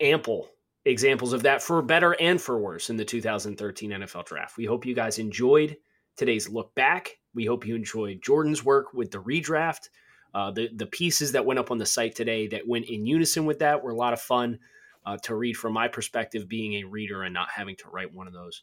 ample 0.00 0.50
examples 0.84 1.32
of 1.32 1.42
that 1.42 1.62
for 1.62 1.80
better 1.82 2.12
and 2.20 2.40
for 2.40 2.58
worse 2.58 2.90
in 2.90 2.96
the 2.96 3.04
2013 3.04 3.90
NFL 3.90 4.26
Draft. 4.26 4.56
We 4.56 4.64
hope 4.64 4.84
you 4.84 4.94
guys 4.94 5.18
enjoyed 5.18 5.76
today's 6.16 6.48
look 6.48 6.74
back. 6.74 7.18
We 7.34 7.46
hope 7.46 7.66
you 7.66 7.74
enjoyed 7.74 8.22
Jordan's 8.22 8.64
work 8.64 8.92
with 8.92 9.10
the 9.10 9.22
redraft. 9.22 9.88
Uh, 10.34 10.50
the 10.50 10.68
the 10.74 10.86
pieces 10.86 11.32
that 11.32 11.46
went 11.46 11.58
up 11.60 11.70
on 11.70 11.78
the 11.78 11.86
site 11.86 12.14
today 12.14 12.48
that 12.48 12.66
went 12.66 12.86
in 12.86 13.06
unison 13.06 13.46
with 13.46 13.60
that 13.60 13.82
were 13.82 13.92
a 13.92 13.96
lot 13.96 14.12
of 14.12 14.20
fun 14.20 14.58
uh, 15.06 15.16
to 15.18 15.34
read 15.34 15.56
from 15.56 15.72
my 15.72 15.88
perspective, 15.88 16.48
being 16.48 16.74
a 16.74 16.84
reader 16.84 17.22
and 17.22 17.34
not 17.34 17.48
having 17.54 17.76
to 17.76 17.88
write 17.88 18.12
one 18.12 18.26
of 18.26 18.32
those. 18.32 18.62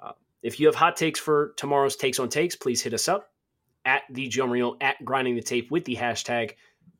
Uh, 0.00 0.12
if 0.42 0.58
you 0.58 0.66
have 0.66 0.74
hot 0.74 0.96
takes 0.96 1.20
for 1.20 1.54
tomorrow's 1.56 1.96
takes 1.96 2.18
on 2.18 2.28
takes, 2.28 2.56
please 2.56 2.82
hit 2.82 2.94
us 2.94 3.08
up 3.08 3.30
at 3.84 4.02
the 4.10 4.28
Joe 4.28 4.46
Marino 4.46 4.76
at 4.80 5.04
grinding 5.04 5.36
the 5.36 5.42
tape 5.42 5.70
with 5.70 5.84
the 5.84 5.96
hashtag 5.96 6.52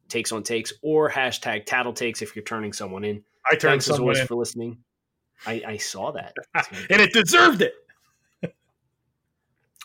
takes 0.08 0.32
on 0.32 0.42
takes 0.42 0.72
or 0.82 1.10
hashtag 1.10 1.64
tattle 1.64 1.92
takes 1.92 2.22
if 2.22 2.36
you're 2.36 2.44
turning 2.44 2.72
someone 2.72 3.04
in. 3.04 3.24
I 3.50 3.54
turned 3.54 3.60
Thanks 3.72 3.88
as 3.88 3.96
someone 3.96 4.10
always 4.10 4.20
in. 4.20 4.26
for 4.26 4.34
listening. 4.36 4.78
I, 5.46 5.62
I 5.66 5.76
saw 5.76 6.12
that. 6.12 6.34
and 6.90 7.00
it 7.00 7.12
deserved 7.12 7.62
it. 7.62 7.74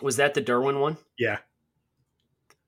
Was 0.02 0.18
that 0.18 0.34
the 0.34 0.42
Derwin 0.42 0.80
one? 0.80 0.98
Yeah. 1.18 1.40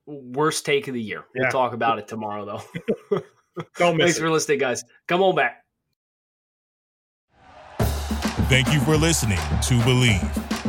Worst 0.06 0.66
take 0.66 0.88
of 0.88 0.94
the 0.94 1.02
year. 1.02 1.24
We'll 1.34 1.50
talk 1.50 1.72
about 1.72 1.98
it 1.98 2.08
tomorrow, 2.08 2.44
though. 2.44 3.22
Don't 3.76 3.96
miss 3.96 4.04
Thanks 4.06 4.18
it. 4.18 4.20
for 4.20 4.30
listening, 4.30 4.58
guys. 4.58 4.82
Come 5.06 5.22
on 5.22 5.36
back. 5.36 5.64
Thank 8.48 8.72
you 8.72 8.80
for 8.80 8.96
listening 8.96 9.38
to 9.38 9.74
Bleav. 9.84 10.49